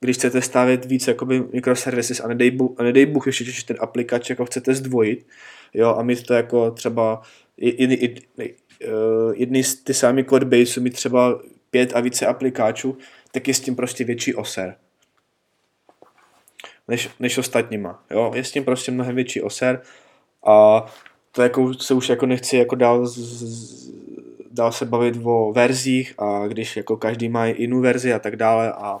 když 0.00 0.16
chcete 0.16 0.42
stavět 0.42 0.84
víc 0.84 1.08
jakoby 1.08 1.44
microservices 1.52 2.20
a 2.20 2.28
nedej, 2.28 2.50
bu, 2.50 2.76
a 2.78 2.82
nedej 2.82 3.06
Bůh 3.06 3.26
ještě, 3.26 3.44
že 3.44 3.64
ten 3.64 3.76
aplikač 3.80 4.30
jako 4.30 4.44
chcete 4.44 4.74
zdvojit, 4.74 5.26
jo, 5.74 5.94
a 5.94 6.02
mít 6.02 6.26
to 6.26 6.34
jako 6.34 6.70
třeba 6.70 7.22
jedný, 7.56 7.98
jedný 9.34 9.64
z 9.64 9.74
ty 9.74 9.94
samý 9.94 10.24
codebase 10.24 10.80
mít 10.80 10.94
třeba 10.94 11.40
pět 11.70 11.96
a 11.96 12.00
více 12.00 12.26
aplikáčů, 12.26 12.98
tak 13.32 13.48
je 13.48 13.54
s 13.54 13.60
tím 13.60 13.76
prostě 13.76 14.04
větší 14.04 14.34
oser. 14.34 14.76
Než, 16.88 17.10
než 17.20 17.38
ostatníma. 17.38 18.04
Jo? 18.10 18.32
Je 18.34 18.44
s 18.44 18.52
tím 18.52 18.64
prostě 18.64 18.92
mnohem 18.92 19.14
větší 19.14 19.42
oser 19.42 19.82
a 20.46 20.86
to 21.36 21.42
jako 21.42 21.74
se 21.74 21.94
už 21.94 22.08
jako 22.08 22.26
nechci 22.26 22.56
jako 22.56 22.74
dál, 22.74 23.06
z, 23.06 23.90
dál 24.50 24.72
se 24.72 24.84
bavit 24.84 25.16
o 25.22 25.52
verzích 25.52 26.14
a 26.18 26.46
když 26.46 26.76
jako 26.76 26.96
každý 26.96 27.28
má 27.28 27.46
jinou 27.46 27.80
verzi 27.80 28.12
a 28.12 28.18
tak 28.18 28.36
dále 28.36 28.72
a 28.72 29.00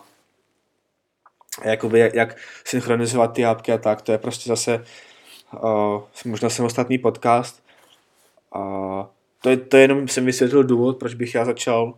jakoby 1.64 1.98
jak, 1.98 2.14
jak 2.14 2.36
synchronizovat 2.64 3.32
ty 3.32 3.44
apky 3.44 3.72
a 3.72 3.78
tak, 3.78 4.02
to 4.02 4.12
je 4.12 4.18
prostě 4.18 4.48
zase 4.48 4.84
uh, 5.62 6.02
možná 6.24 6.50
samostatný 6.50 6.98
podcast 6.98 7.62
a 8.52 8.60
to, 9.42 9.50
je, 9.50 9.56
to 9.56 9.76
je 9.76 9.82
jenom 9.82 10.08
jsem 10.08 10.24
vysvětlil 10.24 10.64
důvod, 10.64 10.98
proč 10.98 11.14
bych 11.14 11.34
já 11.34 11.44
začal 11.44 11.94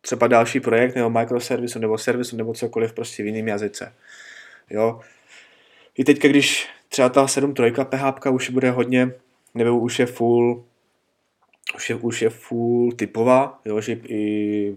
třeba 0.00 0.26
další 0.26 0.60
projekt 0.60 0.94
nebo 0.94 1.10
microservisu 1.10 1.78
nebo 1.78 1.98
servisu 1.98 2.36
nebo 2.36 2.54
cokoliv 2.54 2.92
prostě 2.92 3.22
v 3.22 3.26
jiném 3.26 3.48
jazyce. 3.48 3.94
Jo. 4.70 5.00
I 5.98 6.04
teďka, 6.04 6.28
když 6.28 6.68
třeba 6.90 7.08
ta 7.08 7.26
7.3 7.26 7.84
PHP 7.84 8.26
už 8.26 8.50
bude 8.50 8.70
hodně, 8.70 9.12
nebo 9.54 9.78
už 9.78 9.98
je 9.98 10.06
full, 10.06 10.64
už 11.74 11.90
je, 11.90 11.96
už 11.96 12.22
je 12.22 12.30
full 12.30 12.92
typová, 12.92 13.60
jo, 13.64 13.80
že 13.80 13.92
i 13.92 14.76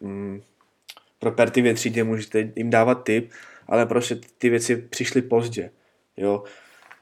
mm, 0.00 0.42
pro 1.18 1.32
perty 1.32 1.62
ve 1.62 1.74
třídě 1.74 2.04
můžete 2.04 2.52
jim 2.56 2.70
dávat 2.70 2.94
typ, 2.94 3.30
ale 3.66 3.86
prostě 3.86 4.20
ty 4.38 4.48
věci 4.48 4.76
přišly 4.76 5.22
pozdě. 5.22 5.70
Jo. 6.16 6.44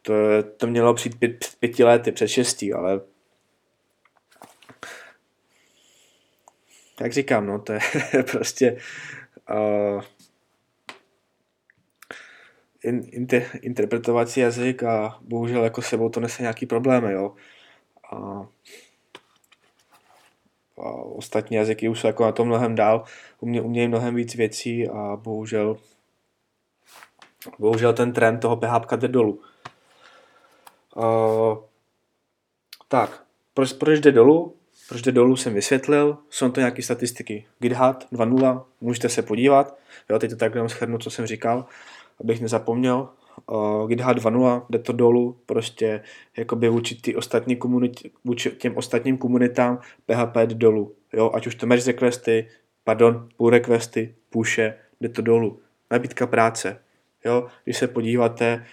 To, 0.02 0.14
to 0.57 0.66
mělo 0.66 0.94
přijít 0.94 1.18
pět, 1.18 1.46
pěti 1.61 1.85
lety, 1.85 2.12
před 2.12 2.28
šestí, 2.28 2.72
ale 2.72 3.00
jak 7.00 7.12
říkám, 7.12 7.46
no, 7.46 7.59
to 7.59 7.72
je 7.72 7.81
prostě 8.31 8.76
uh, 9.50 10.02
in, 12.82 13.08
inter, 13.12 13.42
interpretovací 13.62 14.40
jazyk 14.40 14.82
a 14.82 15.18
bohužel 15.20 15.64
jako 15.64 15.82
sebou 15.82 16.08
to 16.08 16.20
nese 16.20 16.42
nějaký 16.42 16.66
problémy, 16.66 17.12
jo. 17.12 17.34
A, 18.12 18.46
a 20.78 20.92
ostatní 20.92 21.56
jazyky 21.56 21.88
už 21.88 22.00
jsou 22.00 22.06
jako 22.06 22.24
na 22.24 22.32
tom 22.32 22.48
mnohem 22.48 22.74
dál, 22.74 23.04
umě, 23.40 23.62
umějí 23.62 23.88
mnohem 23.88 24.14
víc 24.14 24.34
věcí 24.34 24.88
a 24.88 25.16
bohužel 25.16 25.76
bohužel 27.58 27.92
ten 27.92 28.12
trend 28.12 28.38
toho 28.38 28.56
PHP 28.56 28.92
jde 28.96 29.08
dolů. 29.08 29.40
Uh, 30.96 31.58
tak, 32.88 33.22
proč, 33.54 33.72
proč 33.72 34.00
jde 34.00 34.12
dolů? 34.12 34.54
Proč 34.88 35.02
jde 35.02 35.12
dolů 35.12 35.36
jsem 35.36 35.54
vysvětlil, 35.54 36.18
jsou 36.30 36.50
to 36.50 36.60
nějaké 36.60 36.82
statistiky. 36.82 37.46
GitHub 37.58 37.96
2.0, 38.12 38.64
můžete 38.80 39.08
se 39.08 39.22
podívat, 39.22 39.78
jo, 40.10 40.18
teď 40.18 40.30
to 40.30 40.36
tak 40.36 40.54
jenom 40.54 40.68
schrnu, 40.68 40.98
co 40.98 41.10
jsem 41.10 41.26
říkal 41.26 41.66
abych 42.20 42.40
nezapomněl. 42.40 43.09
Uh, 43.46 43.88
GitHub 43.88 44.16
2.0, 44.16 44.62
jde 44.70 44.78
to 44.78 44.92
dolů, 44.92 45.37
prostě 45.46 46.02
jakoby 46.37 46.68
vůči, 46.68 46.94
ty 46.94 47.16
ostatní 47.16 47.57
komunitě, 47.57 48.11
vůči 48.24 48.50
těm 48.50 48.76
ostatním 48.76 49.18
komunitám 49.18 49.78
PHP 50.07 50.37
jde 50.37 50.54
dolů. 50.54 50.94
Jo? 51.12 51.31
Ať 51.35 51.46
už 51.46 51.54
to 51.54 51.66
merge 51.66 51.87
requesty, 51.87 52.48
pardon, 52.85 53.28
pull 53.37 53.50
requesty, 53.50 54.14
pushe, 54.31 54.74
jde 55.00 55.09
to 55.09 55.22
dolů. 55.22 55.61
Nabídka 55.90 56.26
práce. 56.26 56.81
Jo? 57.24 57.46
Když 57.64 57.76
se 57.76 57.88
podíváte, 57.88 58.64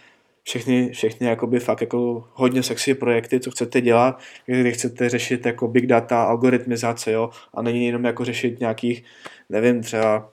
všechny, 0.47 0.89
všechny 0.89 1.27
jakoby 1.27 1.59
fakt 1.59 1.81
jako 1.81 2.27
hodně 2.33 2.63
sexy 2.63 2.93
projekty, 2.93 3.39
co 3.39 3.51
chcete 3.51 3.81
dělat, 3.81 4.19
kdy 4.45 4.71
chcete 4.71 5.09
řešit 5.09 5.45
jako 5.45 5.67
big 5.67 5.85
data, 5.85 6.23
algoritmizace, 6.23 7.11
jo, 7.11 7.29
a 7.53 7.61
není 7.61 7.85
jenom 7.85 8.03
jako 8.03 8.25
řešit 8.25 8.59
nějakých, 8.59 9.03
nevím, 9.49 9.81
třeba 9.81 10.31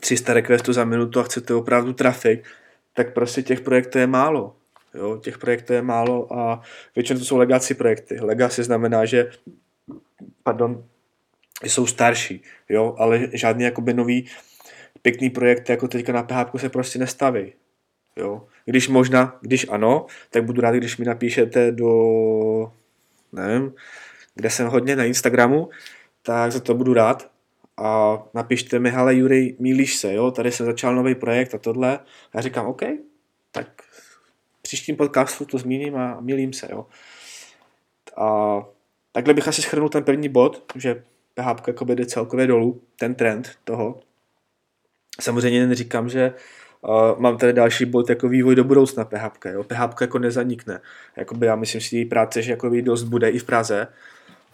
300 0.00 0.34
requestů 0.34 0.72
za 0.72 0.84
minutu 0.84 1.20
a 1.20 1.22
chcete 1.22 1.54
opravdu 1.54 1.92
trafik, 1.92 2.44
tak 2.92 3.14
prostě 3.14 3.42
těch 3.42 3.60
projektů 3.60 3.98
je 3.98 4.06
málo. 4.06 4.56
Jo, 4.94 5.16
těch 5.16 5.38
projektů 5.38 5.72
je 5.72 5.82
málo 5.82 6.32
a 6.32 6.60
většinou 6.96 7.18
to 7.18 7.24
jsou 7.24 7.36
legacy 7.36 7.74
projekty. 7.74 8.20
Legacy 8.20 8.62
znamená, 8.62 9.04
že 9.04 9.30
pardon, 10.42 10.84
jsou 11.64 11.86
starší, 11.86 12.42
jo, 12.68 12.94
ale 12.98 13.28
žádný 13.32 13.64
jakoby 13.64 13.94
nový 13.94 14.28
pěkný 15.02 15.30
projekt 15.30 15.70
jako 15.70 15.88
teďka 15.88 16.12
na 16.12 16.22
PHP 16.22 16.58
se 16.60 16.68
prostě 16.68 16.98
nestaví. 16.98 17.52
Jo. 18.16 18.46
Když 18.64 18.88
možná, 18.88 19.38
když 19.40 19.66
ano, 19.68 20.06
tak 20.30 20.44
budu 20.44 20.60
rád, 20.60 20.74
když 20.74 20.96
mi 20.96 21.04
napíšete 21.04 21.72
do, 21.72 21.92
nevím, 23.32 23.74
kde 24.34 24.50
jsem 24.50 24.68
hodně 24.68 24.96
na 24.96 25.04
Instagramu, 25.04 25.70
tak 26.22 26.52
za 26.52 26.60
to 26.60 26.74
budu 26.74 26.94
rád, 26.94 27.31
a 27.76 28.22
napište 28.34 28.78
mi, 28.78 28.90
hele 28.90 29.14
Jury, 29.14 29.56
mílíš 29.58 29.96
se, 29.96 30.14
jo, 30.14 30.30
tady 30.30 30.52
se 30.52 30.64
začal 30.64 30.94
nový 30.94 31.14
projekt 31.14 31.54
a 31.54 31.58
tohle. 31.58 31.98
A 31.98 32.02
já 32.34 32.40
říkám, 32.40 32.66
OK, 32.66 32.82
tak 33.52 33.66
příštím 34.62 34.96
podcastu 34.96 35.44
to 35.44 35.58
zmíním 35.58 35.96
a 35.96 36.20
milím 36.20 36.52
se, 36.52 36.68
jo. 36.70 36.86
A 38.16 38.58
takhle 39.12 39.34
bych 39.34 39.48
asi 39.48 39.62
schrnul 39.62 39.88
ten 39.88 40.04
první 40.04 40.28
bod, 40.28 40.72
že 40.76 41.04
PHP 41.34 41.68
jako 41.68 41.84
jde 41.84 42.06
celkově 42.06 42.46
dolů, 42.46 42.82
ten 42.98 43.14
trend 43.14 43.50
toho. 43.64 44.00
Samozřejmě 45.20 45.66
neříkám, 45.66 46.08
že 46.08 46.34
uh, 46.80 47.20
mám 47.20 47.38
tady 47.38 47.52
další 47.52 47.84
bod 47.84 48.10
jako 48.10 48.28
vývoj 48.28 48.54
do 48.54 48.64
budoucna 48.64 49.04
PHP. 49.04 49.44
Jo. 49.44 49.64
PHP 49.64 50.00
jako 50.00 50.18
nezanikne. 50.18 50.80
Jakoby 51.16 51.46
já 51.46 51.56
myslím 51.56 51.80
si, 51.80 51.98
že 51.98 52.04
práce, 52.04 52.42
že 52.42 52.50
jako 52.50 52.70
dost 52.80 53.02
bude 53.02 53.30
i 53.30 53.38
v 53.38 53.44
Praze, 53.44 53.88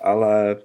ale 0.02 0.56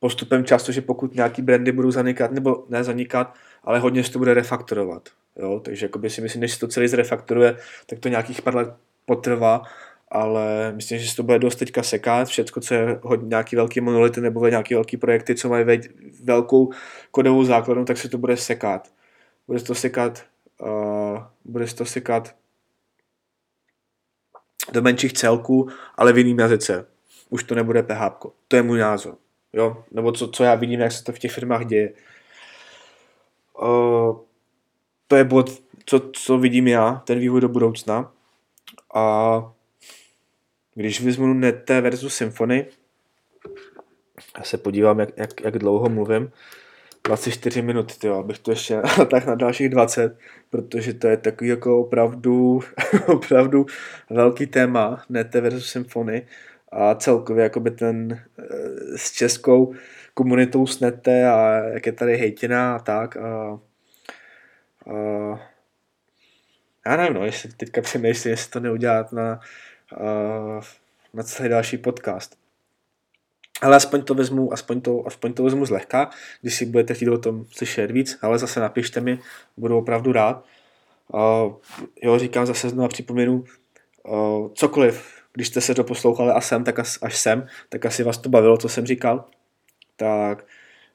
postupem 0.00 0.44
času, 0.44 0.72
že 0.72 0.80
pokud 0.80 1.14
nějaký 1.14 1.42
brandy 1.42 1.72
budou 1.72 1.90
zanikat, 1.90 2.30
nebo 2.32 2.64
ne 2.68 2.84
zanikat, 2.84 3.34
ale 3.64 3.78
hodně 3.78 4.04
se 4.04 4.12
to 4.12 4.18
bude 4.18 4.34
refaktorovat. 4.34 5.08
Jo? 5.36 5.60
Takže 5.64 5.86
jakoby 5.86 6.10
si 6.10 6.20
myslím, 6.20 6.40
než 6.40 6.52
se 6.52 6.60
to 6.60 6.68
celý 6.68 6.88
zrefaktoruje, 6.88 7.56
tak 7.86 7.98
to 7.98 8.08
nějakých 8.08 8.42
pár 8.42 8.56
let 8.56 8.74
potrvá 9.06 9.62
ale 10.10 10.72
myslím, 10.72 10.98
že 10.98 11.10
se 11.10 11.16
to 11.16 11.22
bude 11.22 11.38
dost 11.38 11.56
teďka 11.56 11.82
sekat, 11.82 12.28
všecko, 12.28 12.60
co 12.60 12.74
je 12.74 13.00
hodně 13.02 13.28
nějaký 13.28 13.56
velký 13.56 13.80
monolity 13.80 14.20
nebo 14.20 14.48
nějaký 14.48 14.74
velký 14.74 14.96
projekty, 14.96 15.34
co 15.34 15.48
mají 15.48 15.80
velkou 16.24 16.72
kodovou 17.10 17.44
základnu, 17.44 17.84
tak 17.84 17.98
se 17.98 18.08
to 18.08 18.18
bude 18.18 18.36
sekat. 18.36 18.92
Bude 19.46 19.58
se 19.58 19.64
to 19.64 19.74
sekat, 19.74 20.24
uh, 20.60 21.22
bude 21.44 21.68
se 21.68 21.76
to 21.76 21.84
sekat 21.84 22.34
do 24.72 24.82
menších 24.82 25.12
celků, 25.12 25.68
ale 25.94 26.12
v 26.12 26.18
jiným 26.18 26.38
jazyce. 26.38 26.86
Už 27.30 27.44
to 27.44 27.54
nebude 27.54 27.82
PHP. 27.82 28.24
To 28.48 28.56
je 28.56 28.62
můj 28.62 28.78
názor. 28.78 29.16
Jo? 29.52 29.84
Nebo 29.90 30.12
co, 30.12 30.28
co 30.28 30.44
já 30.44 30.54
vidím, 30.54 30.80
jak 30.80 30.92
se 30.92 31.04
to 31.04 31.12
v 31.12 31.18
těch 31.18 31.32
firmách 31.32 31.66
děje. 31.66 31.92
Uh, 33.62 34.16
to 35.08 35.16
je 35.16 35.24
bod, 35.24 35.62
co, 35.86 36.10
co 36.12 36.38
vidím 36.38 36.68
já, 36.68 37.02
ten 37.06 37.18
vývoj 37.18 37.40
do 37.40 37.48
budoucna. 37.48 38.12
A 38.94 39.52
když 40.74 41.00
vezmu 41.00 41.34
Nete 41.34 41.80
versus 41.80 42.14
Symfony, 42.14 42.66
já 44.38 44.44
se 44.44 44.58
podívám, 44.58 45.00
jak, 45.00 45.08
jak, 45.16 45.40
jak 45.40 45.58
dlouho 45.58 45.88
mluvím, 45.88 46.32
24 47.04 47.62
minut, 47.62 48.04
jo, 48.04 48.14
abych 48.14 48.38
to 48.38 48.50
ještě 48.50 48.82
tak 49.10 49.26
na 49.26 49.34
dalších 49.34 49.68
20, 49.68 50.18
protože 50.50 50.94
to 50.94 51.06
je 51.06 51.16
takový 51.16 51.50
jako 51.50 51.80
opravdu, 51.80 52.60
opravdu 53.06 53.66
velký 54.10 54.46
téma, 54.46 55.04
Nete 55.08 55.40
versus 55.40 55.70
Symfony 55.70 56.26
a 56.72 56.94
celkově 56.94 57.42
jakoby 57.42 57.70
ten 57.70 58.22
eh, 58.38 58.98
s 58.98 59.12
českou 59.12 59.74
komunitou 60.14 60.66
snete 60.66 61.30
a 61.30 61.52
jak 61.52 61.86
je 61.86 61.92
tady 61.92 62.16
hejtina 62.16 62.76
a 62.76 62.78
tak 62.78 63.16
a, 63.16 63.60
a 64.86 64.98
já 66.86 66.96
nevím, 66.96 67.14
no, 67.14 67.24
jestli 67.24 67.52
teďka 67.52 67.80
přemýšlím, 67.80 68.30
jestli 68.30 68.50
to 68.50 68.60
neudělat 68.60 69.12
na, 69.12 69.40
na 71.14 71.22
celý 71.22 71.48
další 71.48 71.78
podcast. 71.78 72.36
Ale 73.62 73.76
aspoň 73.76 74.02
to 74.02 74.14
vezmu, 74.14 74.52
aspoň 74.52 74.80
to, 74.80 75.06
aspoň 75.06 75.32
to 75.32 75.42
vezmu 75.42 75.66
zlehka, 75.66 76.10
když 76.40 76.54
si 76.54 76.66
budete 76.66 76.94
chtít 76.94 77.08
o 77.08 77.18
tom 77.18 77.44
slyšet 77.50 77.90
víc, 77.90 78.18
ale 78.22 78.38
zase 78.38 78.60
napište 78.60 79.00
mi, 79.00 79.18
budu 79.56 79.78
opravdu 79.78 80.12
rád. 80.12 80.44
Uh, 81.12 81.54
jo, 82.02 82.18
říkám 82.18 82.46
zase 82.46 82.68
znovu 82.68 82.88
připomenu, 82.88 83.44
uh, 84.02 84.52
cokoliv, 84.52 85.17
když 85.38 85.48
jste 85.48 85.60
se 85.60 85.74
to 85.74 85.84
poslouchali 85.84 86.30
a 86.30 86.40
sem, 86.40 86.64
tak 86.64 86.78
až, 86.78 86.98
až 87.02 87.18
sem, 87.18 87.46
tak 87.68 87.86
asi 87.86 88.02
vás 88.02 88.18
to 88.18 88.28
bavilo, 88.28 88.56
co 88.56 88.68
jsem 88.68 88.86
říkal. 88.86 89.24
Tak 89.96 90.46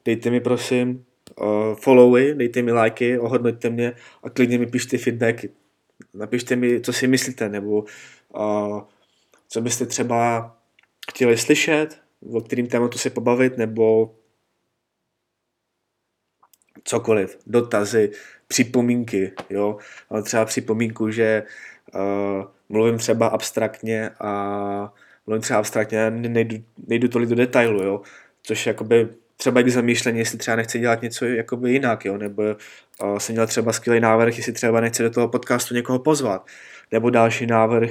dejte 0.05 0.29
mi 0.29 0.39
prosím 0.39 1.05
uh, 1.41 1.75
followy, 1.75 2.35
dejte 2.35 2.61
mi 2.61 2.71
lajky, 2.71 3.19
ohodnoťte 3.19 3.69
mě 3.69 3.93
a 4.23 4.29
klidně 4.29 4.57
mi 4.57 4.65
pište 4.65 4.97
feedback. 4.97 5.45
Napište 6.13 6.55
mi, 6.55 6.81
co 6.81 6.93
si 6.93 7.07
myslíte, 7.07 7.49
nebo 7.49 7.85
uh, 8.35 8.81
co 9.47 9.61
byste 9.61 9.85
třeba 9.85 10.51
chtěli 11.11 11.37
slyšet, 11.37 12.01
o 12.33 12.41
kterým 12.41 12.67
tématu 12.67 12.97
se 12.97 13.09
pobavit, 13.09 13.57
nebo 13.57 14.15
cokoliv, 16.83 17.37
dotazy, 17.47 18.11
připomínky, 18.47 19.31
jo, 19.49 19.77
ale 20.09 20.23
třeba 20.23 20.45
připomínku, 20.45 21.11
že 21.11 21.43
uh, 21.95 22.45
mluvím 22.73 22.97
třeba 22.97 23.27
abstraktně 23.27 24.09
a 24.19 24.93
mluvím 25.27 25.41
třeba 25.41 25.59
abstraktně 25.59 26.05
a 26.05 26.09
nejdu, 26.09 26.55
nejdu 26.87 27.07
tolik 27.07 27.29
do 27.29 27.35
detailu, 27.35 27.83
jo, 27.83 28.01
což 28.43 28.67
jakoby 28.67 29.09
třeba 29.37 29.61
i 29.61 29.69
zamýšlení, 29.69 30.19
jestli 30.19 30.37
třeba 30.37 30.57
nechce 30.57 30.79
dělat 30.79 31.01
něco 31.01 31.25
jakoby 31.25 31.71
jinak, 31.71 32.05
jo, 32.05 32.17
nebo 32.17 32.43
uh, 32.43 33.17
jsem 33.17 33.33
měl 33.33 33.47
třeba 33.47 33.73
skvělý 33.73 33.99
návrh, 33.99 34.37
jestli 34.37 34.53
třeba 34.53 34.81
nechce 34.81 35.03
do 35.03 35.09
toho 35.09 35.27
podcastu 35.27 35.73
někoho 35.73 35.99
pozvat, 35.99 36.47
nebo 36.91 37.09
další 37.09 37.45
návrh, 37.45 37.89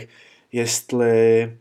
jestli 0.52 1.52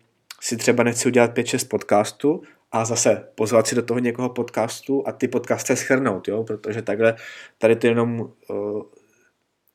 si 0.41 0.57
třeba 0.57 0.83
nechci 0.83 1.07
udělat 1.07 1.37
5-6 1.37 1.67
podcastů 1.67 2.41
a 2.71 2.85
zase 2.85 3.27
pozvat 3.35 3.67
si 3.67 3.75
do 3.75 3.81
toho 3.81 3.99
někoho 3.99 4.29
podcastu 4.29 5.07
a 5.07 5.11
ty 5.11 5.27
podcasty 5.27 5.75
schrnout, 5.75 6.27
jo, 6.27 6.43
protože 6.43 6.81
takhle 6.81 7.15
tady 7.57 7.75
to 7.75 7.87
jenom 7.87 8.19
uh, 8.21 8.81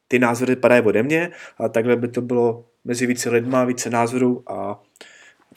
ty 0.09 0.19
názory 0.19 0.57
padají 0.57 0.83
ode 0.83 1.03
mě 1.03 1.31
a 1.59 1.69
takhle 1.69 1.97
by 1.97 2.09
to 2.09 2.21
bylo 2.21 2.65
mezi 2.87 3.07
více 3.07 3.31
lidma, 3.31 3.65
více 3.65 3.91
názorů 3.91 4.43
a 4.47 4.83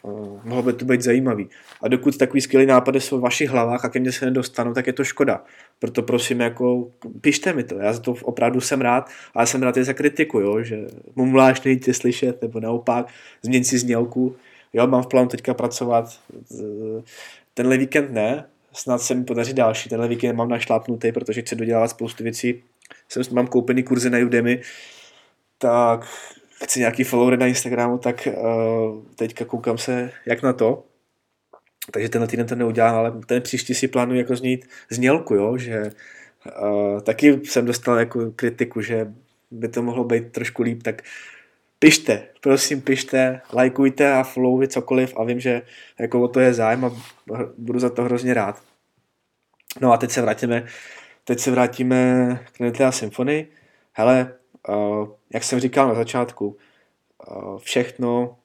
uh, 0.02 0.39
mohlo 0.44 0.63
by 0.63 0.74
to 0.74 0.86
být 0.86 1.02
zajímavý. 1.02 1.50
A 1.82 1.88
dokud 1.88 2.18
takový 2.18 2.42
skvělý 2.42 2.65
nápady 2.65 3.02
jsou 3.02 3.18
v 3.18 3.22
vašich 3.22 3.50
hlavách 3.50 3.86
a 3.86 3.89
ke 3.89 4.00
mně 4.00 4.12
se 4.12 4.26
nedostanou, 4.26 4.74
tak 4.74 4.88
je 4.88 4.94
to 4.94 5.04
škoda. 5.04 5.44
Proto 5.80 6.04
prosím, 6.04 6.39
jako, 6.39 6.92
pište 7.22 7.54
mi 7.54 7.63
to, 7.63 7.76
já 7.76 7.94
za 7.94 8.00
to 8.00 8.15
opravdu 8.24 8.62
jsem 8.62 8.82
rád, 8.82 9.10
ale 9.34 9.48
jsem 9.48 9.63
rád 9.63 9.78
i 9.78 9.84
za 9.84 9.94
kritiku, 9.94 10.39
jo, 10.39 10.63
že 10.63 10.88
mumláš 11.15 11.62
nejde 11.62 11.94
slyšet, 11.94 12.42
nebo 12.42 12.60
naopak, 12.60 13.08
změň 13.42 13.63
si 13.63 13.78
znělku. 13.78 14.36
Jo, 14.74 14.88
mám 14.88 15.04
v 15.04 15.08
plánu 15.08 15.28
teďka 15.28 15.54
pracovat, 15.54 16.20
tenhle 17.54 17.78
víkend 17.78 18.12
ne, 18.12 18.46
snad 18.74 19.02
se 19.02 19.15
mi 19.15 19.24
podaří 19.24 19.54
další, 19.54 19.89
tenhle 19.89 20.08
víkend 20.08 20.36
mám 20.36 20.50
našlápnutý, 20.50 21.12
protože 21.12 21.42
chci 21.42 21.56
dodělávat 21.56 21.88
spoustu 21.88 22.24
věcí, 22.24 22.63
jsem, 23.10 23.24
mám 23.32 23.48
koupený 23.48 23.84
kurzy 23.84 24.10
na 24.10 24.18
Udemy, 24.18 24.62
tak 25.58 26.08
chci 26.63 26.80
nějaký 26.80 27.04
follower 27.04 27.39
na 27.39 27.48
Instagramu, 27.48 27.98
tak 27.98 28.28
uh, 28.28 29.04
teďka 29.15 29.45
koukám 29.45 29.78
se, 29.78 30.12
jak 30.26 30.41
na 30.41 30.54
to. 30.54 30.84
Takže 31.91 32.10
tenhle 32.10 32.28
týden 32.28 32.48
to 32.48 32.56
neudělám, 32.56 32.95
ale 32.95 33.12
ten 33.26 33.41
příští 33.41 33.76
si 33.76 33.88
plánuji 33.88 34.19
jako 34.19 34.36
znít 34.36 34.69
znělku, 34.89 35.36
jo, 35.36 35.58
že 35.58 35.91
uh, 36.62 37.02
taky 37.02 37.39
jsem 37.43 37.65
dostal 37.65 38.00
jako 38.00 38.32
kritiku, 38.32 38.82
že 38.82 39.13
by 39.52 39.67
to 39.67 39.82
mohlo 39.82 40.04
být 40.04 40.32
trošku 40.32 40.63
líp, 40.63 40.84
tak 40.84 41.02
pište, 41.80 42.28
prosím 42.41 42.82
pište, 42.82 43.41
lajkujte 43.54 44.13
a 44.13 44.24
followujte 44.24 44.74
cokoliv 44.74 45.13
a 45.17 45.24
vím, 45.24 45.39
že 45.39 45.62
jako 46.00 46.22
o 46.22 46.28
to 46.28 46.39
je 46.39 46.54
zájem 46.54 46.86
a 46.86 46.91
budu 47.58 47.80
za 47.80 47.89
to 47.89 48.04
hrozně 48.04 48.34
rád. 48.34 48.62
No 49.82 49.93
a 49.93 49.98
teď 49.98 50.12
se 50.12 50.22
vrátíme, 50.22 50.65
teď 51.24 51.39
se 51.39 51.52
vrátíme 51.52 52.39
k 52.52 52.60
Netlea 52.60 52.91
Symfony. 52.91 53.48
Hele, 53.93 54.34
uh, 54.69 55.08
jak 55.34 55.44
jsem 55.44 55.60
říkal 55.60 55.88
na 55.88 55.96
začátku, 55.96 56.58
uh, 57.28 57.58
všechno, 57.60 58.38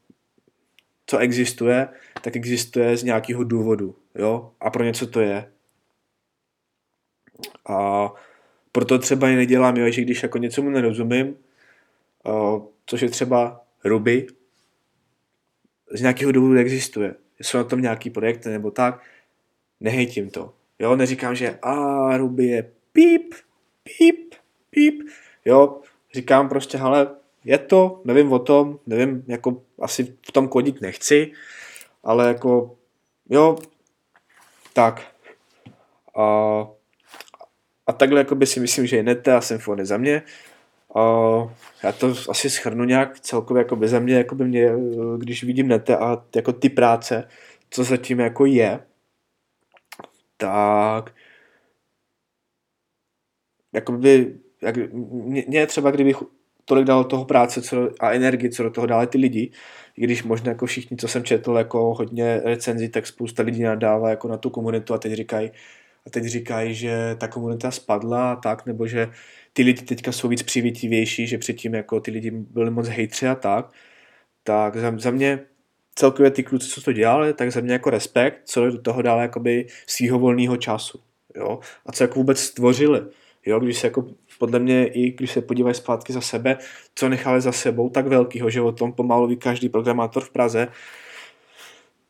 co 1.07 1.19
existuje, 1.19 1.89
tak 2.23 2.37
existuje 2.37 2.97
z 2.97 3.03
nějakého 3.03 3.45
důvodu, 3.45 3.97
jo, 4.15 4.53
a 4.61 4.71
pro 4.71 4.85
něco 4.85 5.07
to 5.07 5.21
je. 5.21 5.53
A 7.69 8.09
proto 8.73 8.99
třeba 8.99 9.29
i 9.29 9.37
nedělám, 9.37 9.77
jo, 9.77 9.91
že 9.91 10.03
když 10.03 10.23
jako 10.23 10.39
něčemu 10.39 10.71
nerozumím, 10.71 11.37
uh, 12.25 12.67
což 12.87 13.01
je 13.01 13.09
třeba 13.09 13.65
Ruby, 13.85 14.27
z 15.95 16.01
nějakého 16.01 16.33
důvodu 16.33 16.59
existuje. 16.59 17.15
Jsou 17.41 17.59
na 17.59 17.65
tom 17.65 17.83
nějaký 17.83 18.11
projekty 18.11 18.49
nebo 18.49 18.71
tak, 18.71 19.03
nehejtím 19.81 20.31
to. 20.31 20.55
Jo, 20.79 20.97
neříkám, 20.97 21.35
že 21.35 21.59
a 21.63 22.17
Ruby 22.17 22.45
je 22.47 22.71
píp, 22.93 23.35
píp, 23.83 24.35
píp. 24.71 25.03
Jo, 25.45 25.81
říkám 26.15 26.49
prostě, 26.49 26.79
ale 26.79 27.09
je 27.45 27.59
to, 27.59 28.01
nevím 28.05 28.33
o 28.33 28.39
tom, 28.39 28.79
nevím, 28.87 29.25
jako 29.27 29.63
asi 29.81 30.17
v 30.29 30.33
tom 30.33 30.49
kodit 30.49 30.81
nechci, 30.81 31.33
ale 32.05 32.29
jako, 32.29 32.77
jo, 33.31 33.59
tak. 34.73 35.03
A, 36.17 36.25
a 37.87 37.93
takhle 37.93 38.21
jako 38.21 38.35
by 38.35 38.47
si 38.47 38.61
myslím, 38.61 38.87
že 38.87 38.97
je 38.97 39.03
Nete 39.03 39.35
a 39.35 39.41
Symfony 39.41 39.87
za 39.87 39.97
mě. 39.97 40.23
A 40.95 41.01
já 41.83 41.93
to 41.93 42.15
asi 42.29 42.51
schrnu 42.51 42.85
nějak 42.85 43.21
celkově 43.21 43.61
jako 43.61 43.77
by 43.77 43.89
za 43.89 43.99
mě, 43.99 44.15
jako 44.15 44.35
by 44.35 44.45
mě, 44.45 44.73
když 45.19 45.45
vidím 45.45 45.69
Nete 45.69 45.97
a 45.97 46.25
jako 46.37 46.53
ty 46.53 46.69
práce, 46.69 47.29
co 47.71 47.85
zatím 47.85 48.21
jako 48.21 48.47
je, 48.47 48.81
tak 50.37 51.15
jako 53.73 53.93
by, 53.93 54.39
jak, 54.65 54.93
mě 55.49 55.67
třeba 55.67 55.91
kdybych 55.91 56.17
tolik 56.65 56.85
dal 56.85 57.05
toho 57.05 57.25
práce 57.25 57.63
co, 57.63 57.91
a 58.01 58.13
energii, 58.13 58.51
co 58.51 58.63
do 58.63 58.71
toho 58.71 58.87
dali 58.87 59.07
ty 59.07 59.19
lidi, 59.19 59.51
i 59.97 60.03
když 60.05 60.23
možná 60.23 60.49
jako 60.49 60.67
všichni, 60.67 60.97
co 60.97 61.09
jsem 61.09 61.25
četl, 61.25 61.53
jako 61.53 61.95
hodně 61.95 62.41
recenzí, 62.45 62.89
tak 62.89 63.07
spousta 63.07 63.43
lidí 63.43 63.63
nadává 63.63 64.11
jako 64.11 64.29
na 64.29 64.37
tu 64.37 64.51
komunitu 64.51 64.95
a 64.95 64.99
teď 64.99 65.13
říkají, 65.13 65.51
a 66.07 66.11
teď 66.11 66.25
říkají, 66.25 66.75
že 66.75 67.17
ta 67.19 67.29
komunita 67.29 67.71
spadla 67.71 68.33
a 68.33 68.37
tak, 68.37 68.67
nebo 68.67 68.87
že 68.87 69.09
ty 69.53 69.63
lidi 69.63 69.83
teďka 69.83 70.13
jsou 70.13 70.29
víc 70.29 70.43
přivětivější, 70.43 71.27
že 71.27 71.39
předtím 71.39 71.75
jako 71.75 72.01
ty 72.01 72.11
lidi 72.11 72.31
byli 72.31 72.71
moc 72.71 72.89
hejtři 72.89 73.29
a 73.29 73.35
tak, 73.35 73.73
tak 74.45 74.77
za, 74.77 74.95
za 74.99 75.11
mě 75.11 75.41
celkově 75.95 76.31
ty 76.31 76.43
kluci, 76.43 76.69
co 76.69 76.81
to 76.81 76.93
dělali, 76.93 77.35
tak 77.35 77.53
za 77.53 77.61
mě 77.61 77.73
jako 77.73 77.91
respekt, 77.91 78.41
co 78.45 78.71
do 78.71 78.83
toho 78.83 79.03
dali 79.03 79.23
jakoby 79.23 79.67
svýho 79.87 80.19
volného 80.19 80.57
času, 80.57 81.01
jo, 81.37 81.61
a 81.87 81.93
co 81.93 82.05
jako 82.05 82.15
vůbec 82.15 82.41
stvořili, 82.41 83.03
jo, 83.47 83.61
když 83.61 83.79
se 83.79 83.87
jako 83.87 84.07
podle 84.39 84.59
mě 84.59 84.87
i 84.87 85.11
když 85.11 85.33
se 85.33 85.41
podívají 85.41 85.75
zpátky 85.75 86.13
za 86.13 86.21
sebe, 86.21 86.59
co 86.95 87.09
nechali 87.09 87.41
za 87.41 87.53
sebou 87.53 87.91
tak 87.91 88.07
velkýho, 88.07 88.51
že 88.51 88.61
o 88.61 88.73
tom 88.73 88.93
pomalu 88.93 89.27
ví 89.27 89.37
každý 89.37 89.69
programátor 89.69 90.25
v 90.25 90.31
Praze, 90.31 90.69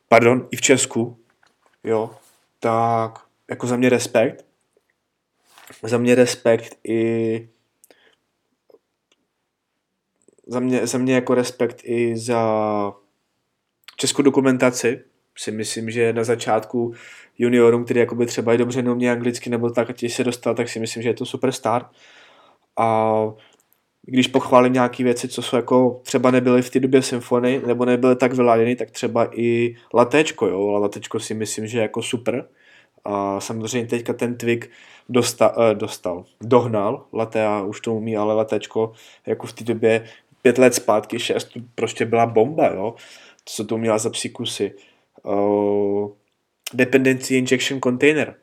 pardon, 0.09 0.49
i 0.51 0.57
v 0.57 0.61
Česku, 0.61 1.19
jo, 1.85 2.11
tak 2.61 3.19
jako 3.51 3.67
za 3.67 3.77
mě 3.77 3.89
respekt. 3.89 4.45
Za 5.83 5.99
mě 5.99 6.15
respekt 6.15 6.79
i 6.85 7.49
za 10.47 10.61
mě, 10.61 10.87
za 10.87 10.99
mě 10.99 11.15
jako 11.15 11.35
respekt 11.35 11.81
i 11.85 12.19
za 12.19 12.93
českou 13.97 14.23
dokumentaci, 14.23 15.05
si 15.37 15.51
myslím, 15.51 15.91
že 15.91 16.13
na 16.13 16.25
začátku 16.25 16.95
juniorům, 17.39 17.85
který 17.85 18.01
jakoby 18.01 18.27
třeba 18.27 18.55
i 18.55 18.59
dobře 18.59 18.83
neumí 18.83 19.11
anglicky 19.11 19.51
nebo 19.51 19.71
tak, 19.71 19.91
ať 19.91 20.11
se 20.11 20.25
dostal, 20.25 20.55
tak 20.55 20.69
si 20.69 20.81
myslím, 20.81 21.03
že 21.03 21.09
je 21.09 21.15
to 21.15 21.27
superstar. 21.27 21.89
A 22.77 23.15
když 24.07 24.27
pochválím 24.27 24.73
nějaké 24.73 25.05
věci, 25.05 25.29
co 25.29 25.43
jsou 25.43 25.57
jako 25.57 26.01
třeba 26.03 26.31
nebyly 26.31 26.63
v 26.63 26.71
té 26.71 26.81
době 26.81 27.03
symfony, 27.03 27.63
nebo 27.67 27.85
nebyly 27.85 28.17
tak 28.17 28.33
vyladěny, 28.33 28.77
tak 28.77 28.91
třeba 28.91 29.29
i 29.39 29.77
latečko, 29.95 30.47
jo, 30.47 30.71
latečko 30.71 31.21
si 31.21 31.35
myslím, 31.35 31.67
že 31.67 31.79
je 31.79 31.83
jako 31.83 32.03
super. 32.03 32.49
A 33.05 33.41
samozřejmě 33.41 33.89
teďka 33.89 34.13
ten 34.13 34.37
Twig 34.37 34.71
dostal, 35.09 35.55
eh, 35.59 35.75
dostal 35.75 36.25
dohnal, 36.41 37.07
Latea 37.13 37.63
už 37.63 37.81
to 37.81 37.95
umí, 37.95 38.17
ale 38.17 38.35
latečko 38.35 38.93
jako 39.27 39.47
v 39.47 39.53
té 39.53 39.65
době 39.65 40.05
pět 40.43 40.59
let 40.59 40.75
zpátky, 40.75 41.19
šest, 41.19 41.51
prostě 41.75 42.05
byla 42.05 42.27
bomba, 42.27 42.67
jo, 42.67 42.95
co 43.45 43.65
to 43.65 43.75
uměla 43.75 43.99
za 43.99 44.11
psíkusy. 44.11 44.75
Uh, 45.25 46.11
dependency 46.75 47.37
injection 47.37 47.81
container, 47.81 48.35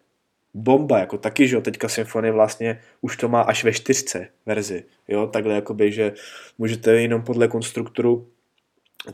bomba, 0.53 0.99
jako 0.99 1.17
taky, 1.17 1.47
že 1.47 1.55
jo, 1.55 1.61
teďka 1.61 1.89
Symfony 1.89 2.31
vlastně 2.31 2.79
už 3.01 3.17
to 3.17 3.29
má 3.29 3.41
až 3.41 3.63
ve 3.63 3.73
čtyřce 3.73 4.27
verzi, 4.45 4.83
jo, 5.07 5.27
takhle 5.27 5.53
jakoby, 5.53 5.91
že 5.91 6.13
můžete 6.57 7.01
jenom 7.01 7.21
podle 7.21 7.47
konstruktoru 7.47 8.27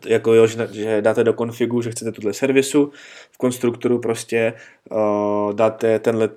jako 0.05 0.33
jo, 0.33 0.47
že, 0.47 1.01
dáte 1.01 1.23
do 1.23 1.33
konfigu, 1.33 1.81
že 1.81 1.91
chcete 1.91 2.11
tuhle 2.11 2.33
servisu, 2.33 2.91
v 3.31 3.37
konstruktoru 3.37 3.99
prostě 3.99 4.53
uh, 4.91 5.53
dáte 5.53 5.99
tenhle, 5.99 6.29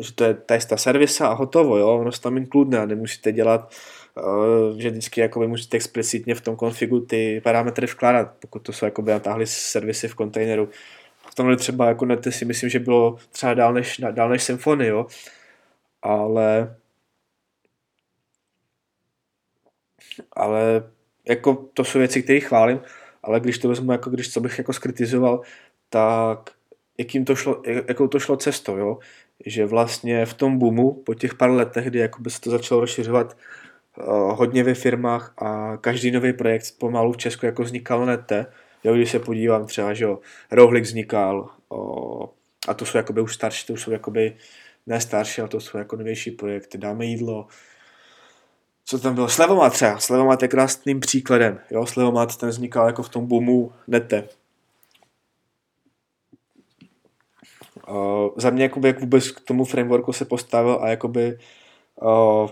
že 0.00 0.12
to 0.12 0.24
je 0.24 0.34
testa 0.34 0.76
servisa 0.76 1.28
a 1.28 1.32
hotovo, 1.32 1.78
jo, 1.78 1.88
ono 1.88 2.12
se 2.12 2.20
tam 2.20 2.36
inkludne 2.36 2.78
a 2.78 2.86
nemusíte 2.86 3.32
dělat, 3.32 3.60
uh, 3.60 3.99
že 4.76 4.90
vždycky 4.90 5.20
jakoby 5.20 5.46
musíte 5.46 5.76
explicitně 5.76 6.34
v 6.34 6.40
tom 6.40 6.56
konfigu 6.56 7.00
ty 7.00 7.40
parametry 7.44 7.86
vkládat, 7.86 8.34
pokud 8.40 8.58
to 8.58 8.72
jsou 8.72 8.84
jakoby 8.84 9.10
natáhli 9.10 9.46
servisy 9.46 10.08
v 10.08 10.14
kontejneru, 10.14 10.68
v 11.30 11.34
tomhle 11.34 11.56
třeba 11.56 11.88
jako 11.88 12.04
nete 12.04 12.32
si 12.32 12.44
myslím, 12.44 12.70
že 12.70 12.78
bylo 12.78 13.16
třeba 13.32 13.54
dál 13.54 13.74
než, 13.74 14.00
dál 14.10 14.28
než 14.28 14.42
Symfony, 14.42 14.86
jo. 14.86 15.06
Ale 16.02 16.76
ale 20.32 20.90
jako 21.28 21.54
to 21.74 21.84
jsou 21.84 21.98
věci, 21.98 22.22
které 22.22 22.40
chválím, 22.40 22.80
ale 23.22 23.40
když 23.40 23.58
to 23.58 23.68
vezmu, 23.68 23.92
jako 23.92 24.10
když 24.10 24.32
co 24.32 24.40
bych 24.40 24.58
jako 24.58 24.72
skritizoval, 24.72 25.40
tak 25.88 26.50
jakým 26.98 27.24
to 27.24 27.36
šlo, 27.36 27.62
jakou 27.88 28.08
to 28.08 28.18
šlo 28.18 28.36
cestou, 28.36 28.76
jo? 28.76 28.98
že 29.46 29.66
vlastně 29.66 30.26
v 30.26 30.34
tom 30.34 30.58
boomu 30.58 30.92
po 30.92 31.14
těch 31.14 31.34
pár 31.34 31.50
letech, 31.50 31.84
kdy 31.84 32.08
by 32.18 32.30
se 32.30 32.40
to 32.40 32.50
začalo 32.50 32.80
rozšiřovat 32.80 33.36
hodně 34.30 34.64
ve 34.64 34.74
firmách 34.74 35.34
a 35.38 35.76
každý 35.76 36.10
nový 36.10 36.32
projekt 36.32 36.78
pomalu 36.78 37.12
v 37.12 37.16
Česku 37.16 37.46
jako 37.46 37.62
vznikal 37.62 38.06
nete, 38.06 38.46
Jo, 38.84 38.94
když 38.94 39.10
se 39.10 39.18
podívám 39.18 39.66
třeba, 39.66 39.94
že 39.94 40.06
Rohlik 40.50 40.84
vznikal 40.84 41.50
o, 41.68 42.30
a 42.68 42.74
to 42.74 42.86
jsou 42.86 42.98
jakoby 42.98 43.20
už 43.20 43.34
starší, 43.34 43.66
to 43.66 43.72
už 43.72 43.82
jsou 43.82 43.90
jakoby 43.90 44.36
ne 44.86 45.00
starší, 45.00 45.40
ale 45.40 45.48
to 45.48 45.60
jsou 45.60 45.78
jako 45.78 45.96
novější 45.96 46.30
projekty. 46.30 46.78
Dáme 46.78 47.04
jídlo, 47.04 47.46
co 48.84 48.98
tam 48.98 49.14
bylo? 49.14 49.28
Slevomat 49.28 49.72
třeba. 49.72 49.98
Slevomat 49.98 50.42
je 50.42 50.48
krásným 50.48 51.00
příkladem. 51.00 51.60
Jo, 51.70 51.86
Slevomat 51.86 52.36
ten 52.36 52.48
vznikal 52.48 52.86
jako 52.86 53.02
v 53.02 53.08
tom 53.08 53.26
boomu 53.26 53.72
nete. 53.86 54.28
Uh, 57.88 58.28
za 58.36 58.50
mě 58.50 58.62
jakoby, 58.62 58.88
jak 58.88 59.00
vůbec 59.00 59.30
k 59.30 59.40
tomu 59.40 59.64
frameworku 59.64 60.12
se 60.12 60.24
postavil 60.24 60.78
a 60.82 60.88
jakoby 60.88 61.38
uh, 62.02 62.50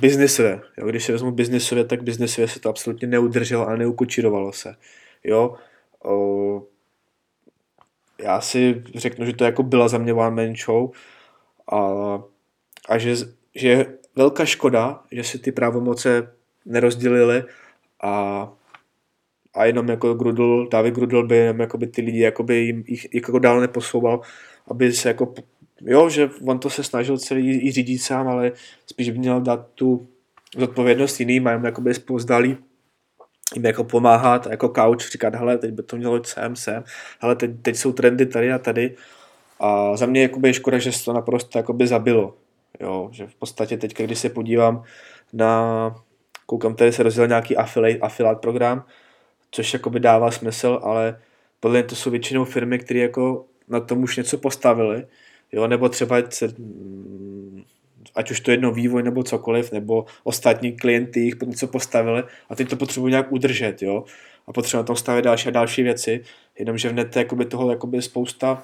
biznisově. 0.00 0.60
Jo, 0.78 0.86
když 0.86 1.04
se 1.04 1.12
vezmu 1.12 1.30
biznisově, 1.30 1.84
tak 1.84 2.02
biznisově 2.02 2.48
se 2.48 2.60
to 2.60 2.68
absolutně 2.68 3.08
neudrželo 3.08 3.68
a 3.68 3.76
neukočírovalo 3.76 4.52
se. 4.52 4.74
Jo, 5.24 5.54
o, 6.04 6.62
já 8.22 8.40
si 8.40 8.84
řeknu, 8.94 9.26
že 9.26 9.32
to 9.32 9.44
jako 9.44 9.62
byla 9.62 9.88
za 9.88 9.98
mě 9.98 10.14
one 10.14 10.46
man 10.46 10.56
show 10.56 10.90
a, 11.72 11.78
a 12.88 12.98
že, 12.98 13.14
že 13.54 13.68
je 13.68 13.98
velká 14.16 14.44
škoda, 14.44 15.02
že 15.12 15.24
si 15.24 15.38
ty 15.38 15.52
právomoce 15.52 16.34
nerozdělili 16.64 17.44
a, 18.02 18.52
a 19.54 19.64
jenom 19.64 19.88
jako 19.88 20.14
Grudl, 20.14 20.68
David 20.68 20.94
Grudl 20.94 21.26
by 21.26 21.36
jenom 21.36 21.60
jako 21.60 21.78
by 21.78 21.86
ty 21.86 22.02
lidi 22.02 22.20
jako 22.20 22.42
by 22.42 22.56
jim 22.56 22.84
jich 22.86 23.14
jako 23.14 23.38
dál 23.38 23.60
neposouval, 23.60 24.20
aby 24.68 24.92
se 24.92 25.08
jako, 25.08 25.34
jo, 25.80 26.08
že 26.08 26.30
on 26.46 26.58
to 26.58 26.70
se 26.70 26.84
snažil 26.84 27.18
celý 27.18 27.66
i 27.66 27.72
řídit 27.72 27.98
sám, 27.98 28.28
ale 28.28 28.52
spíš 28.86 29.10
by 29.10 29.18
měl 29.18 29.40
dát 29.40 29.66
tu 29.74 30.08
zodpovědnost 30.56 31.20
jiným 31.20 31.46
a 31.46 31.50
jenom 31.50 31.64
jako 31.64 31.80
by 31.80 31.94
spozdalý 31.94 32.56
jim 33.54 33.64
jako 33.64 33.84
pomáhat, 33.84 34.46
jako 34.46 34.68
couch, 34.68 35.10
říkat, 35.12 35.34
hele, 35.34 35.58
teď 35.58 35.70
by 35.70 35.82
to 35.82 35.96
mělo 35.96 36.16
jít 36.16 36.26
sem, 36.26 36.56
sem, 36.56 36.84
hele, 37.20 37.36
teď, 37.36 37.50
teď 37.62 37.76
jsou 37.76 37.92
trendy 37.92 38.26
tady 38.26 38.52
a 38.52 38.58
tady. 38.58 38.96
A 39.60 39.96
za 39.96 40.06
mě 40.06 40.22
jakoby 40.22 40.48
je 40.48 40.54
škoda, 40.54 40.78
že 40.78 40.92
se 40.92 41.04
to 41.04 41.12
naprosto 41.12 41.58
jakoby 41.58 41.86
zabilo. 41.86 42.34
Jo, 42.80 43.08
že 43.12 43.26
v 43.26 43.34
podstatě 43.34 43.76
teď, 43.76 43.98
když 43.98 44.18
se 44.18 44.28
podívám 44.28 44.82
na, 45.32 45.94
koukám, 46.46 46.74
tady 46.74 46.92
se 46.92 47.02
rozdělil 47.02 47.28
nějaký 47.28 47.56
affiliate, 47.56 48.00
affiliate 48.00 48.40
program, 48.40 48.84
což 49.50 49.72
jakoby 49.72 50.00
dává 50.00 50.30
smysl, 50.30 50.80
ale 50.82 51.20
podle 51.60 51.78
mě 51.78 51.88
to 51.88 51.94
jsou 51.94 52.10
většinou 52.10 52.44
firmy, 52.44 52.78
které 52.78 53.00
jako 53.00 53.44
na 53.68 53.80
tom 53.80 54.02
už 54.02 54.16
něco 54.16 54.38
postavili, 54.38 55.06
jo, 55.52 55.66
nebo 55.66 55.88
třeba 55.88 56.16
se 56.30 56.54
ať 58.14 58.30
už 58.30 58.40
to 58.40 58.50
jedno 58.50 58.72
vývoj 58.72 59.02
nebo 59.02 59.22
cokoliv, 59.22 59.72
nebo 59.72 60.04
ostatní 60.24 60.72
klienty 60.72 61.20
jich 61.20 61.34
něco 61.46 61.66
postavili 61.66 62.22
a 62.48 62.54
teď 62.56 62.68
to 62.68 62.76
potřebují 62.76 63.10
nějak 63.10 63.32
udržet, 63.32 63.82
jo. 63.82 64.04
A 64.46 64.52
potřebují 64.52 64.82
na 64.82 64.86
tom 64.86 64.96
stavět 64.96 65.22
další 65.22 65.48
a 65.48 65.50
další 65.50 65.82
věci, 65.82 66.24
jenomže 66.58 66.88
v 66.88 66.92
nete 66.92 67.20
jakoby 67.20 67.44
toho 67.44 67.70
jakoby 67.70 68.02
spousta 68.02 68.62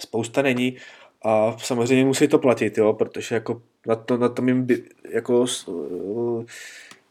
spousta 0.00 0.42
není 0.42 0.76
a 1.22 1.56
samozřejmě 1.58 2.04
musí 2.04 2.28
to 2.28 2.38
platit, 2.38 2.78
jo, 2.78 2.92
protože 2.92 3.34
jako 3.34 3.62
na, 3.86 3.94
to, 3.94 4.16
na 4.16 4.28
tom 4.28 4.48
jim 4.48 4.66
jako 5.10 5.46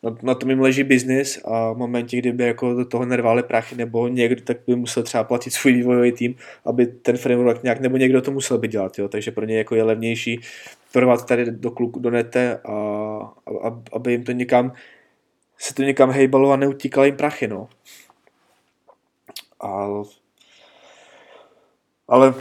na, 0.03 0.15
na 0.21 0.35
tom 0.35 0.49
jim 0.49 0.59
leží 0.59 0.83
biznis 0.83 1.41
a 1.45 1.71
v 1.71 1.77
momentě, 1.77 2.17
kdyby 2.17 2.43
jako 2.43 2.73
do 2.73 2.85
toho 2.85 3.05
nervali 3.05 3.43
prachy 3.43 3.75
nebo 3.75 4.07
někdo, 4.07 4.41
tak 4.41 4.57
by 4.67 4.75
musel 4.75 5.03
třeba 5.03 5.23
platit 5.23 5.51
svůj 5.51 5.73
vývojový 5.73 6.11
tým, 6.11 6.35
aby 6.65 6.85
ten 6.85 7.17
framework 7.17 7.63
nějak, 7.63 7.79
nebo 7.79 7.97
někdo 7.97 8.21
to 8.21 8.31
musel 8.31 8.57
by 8.57 8.67
dělat, 8.67 8.99
jo, 8.99 9.07
takže 9.07 9.31
pro 9.31 9.45
ně 9.45 9.57
jako 9.57 9.75
je 9.75 9.83
levnější 9.83 10.39
provat 10.91 11.25
tady 11.25 11.51
do, 11.51 11.71
kluku, 11.71 11.99
do 11.99 12.09
nete 12.09 12.57
a, 12.57 12.73
a, 13.63 13.81
aby 13.93 14.11
jim 14.11 14.23
to 14.23 14.31
někam 14.31 14.73
se 15.57 15.73
to 15.73 15.83
někam 15.83 16.11
hejbalo 16.11 16.51
a 16.51 16.55
neutíkalo 16.55 17.05
jim 17.05 17.17
prachy, 17.17 17.47
no. 17.47 17.69
A, 19.61 19.87
ale 22.07 22.33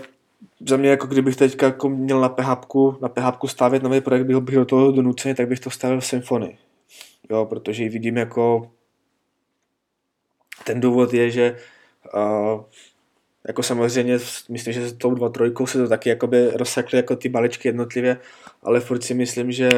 za 0.68 0.76
mě, 0.76 0.90
jako 0.90 1.06
kdybych 1.06 1.36
teďka 1.36 1.66
jako 1.66 1.88
měl 1.88 2.20
na 2.20 2.28
PHP, 2.28 2.74
na 3.00 3.08
PHP 3.08 3.44
stavět 3.46 3.82
nový 3.82 4.00
projekt, 4.00 4.26
bych, 4.26 4.36
bych 4.36 4.54
do 4.54 4.64
toho 4.64 4.92
donucený, 4.92 5.34
tak 5.34 5.48
bych 5.48 5.60
to 5.60 5.70
stavil 5.70 6.00
v 6.00 6.06
Symfony. 6.06 6.58
Jo, 7.30 7.44
protože 7.46 7.82
ji 7.82 7.88
vidím 7.88 8.16
jako 8.16 8.72
ten 10.64 10.80
důvod 10.80 11.14
je, 11.14 11.30
že 11.30 11.56
uh, 12.14 12.64
jako 13.46 13.62
samozřejmě, 13.62 14.18
myslím, 14.48 14.74
že 14.74 14.88
s 14.88 14.92
tou 14.92 15.14
dva 15.14 15.28
trojkou 15.28 15.66
se 15.66 15.78
to 15.78 15.88
taky 15.88 16.08
jakoby 16.08 16.50
rozsekly 16.50 16.96
jako 16.96 17.16
ty 17.16 17.28
balečky 17.28 17.68
jednotlivě, 17.68 18.16
ale 18.62 18.80
furt 18.80 19.02
si 19.04 19.14
myslím, 19.14 19.52
že 19.52 19.68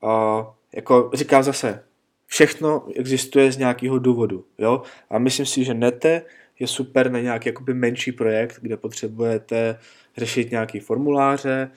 uh, 0.00 0.46
jako 0.72 1.10
říkám 1.14 1.42
zase, 1.42 1.84
všechno 2.26 2.86
existuje 2.94 3.52
z 3.52 3.56
nějakého 3.56 3.98
důvodu, 3.98 4.44
jo, 4.58 4.82
a 5.10 5.18
myslím 5.18 5.46
si, 5.46 5.64
že 5.64 5.74
Nete 5.74 6.22
je 6.58 6.66
super 6.66 7.10
na 7.10 7.20
nějaký 7.20 7.48
jakoby 7.48 7.74
menší 7.74 8.12
projekt, 8.12 8.58
kde 8.60 8.76
potřebujete 8.76 9.78
řešit 10.16 10.50
nějaký 10.50 10.80
formuláře, 10.80 11.70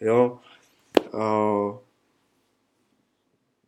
jo, 0.00 0.38
uh, 1.14 1.76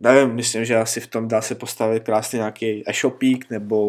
nevím, 0.05 0.35
myslím, 0.35 0.65
že 0.65 0.77
asi 0.77 1.01
v 1.01 1.07
tom 1.07 1.29
dá 1.29 1.43
se 1.43 1.55
postavit 1.55 2.05
krásně 2.05 2.37
nějaký 2.37 2.85
e-shopík 2.87 3.51
nebo 3.51 3.89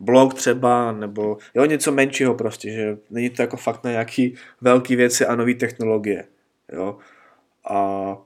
blog 0.00 0.34
třeba, 0.34 0.92
nebo 0.92 1.38
jo, 1.54 1.64
něco 1.64 1.92
menšího 1.92 2.34
prostě, 2.34 2.70
že 2.70 2.96
není 3.10 3.30
to 3.30 3.42
jako 3.42 3.56
fakt 3.56 3.84
na 3.84 3.90
nějaký 3.90 4.34
velký 4.60 4.96
věci 4.96 5.26
a 5.26 5.36
nové 5.36 5.54
technologie, 5.54 6.24
jo. 6.72 6.98
A 7.70 8.16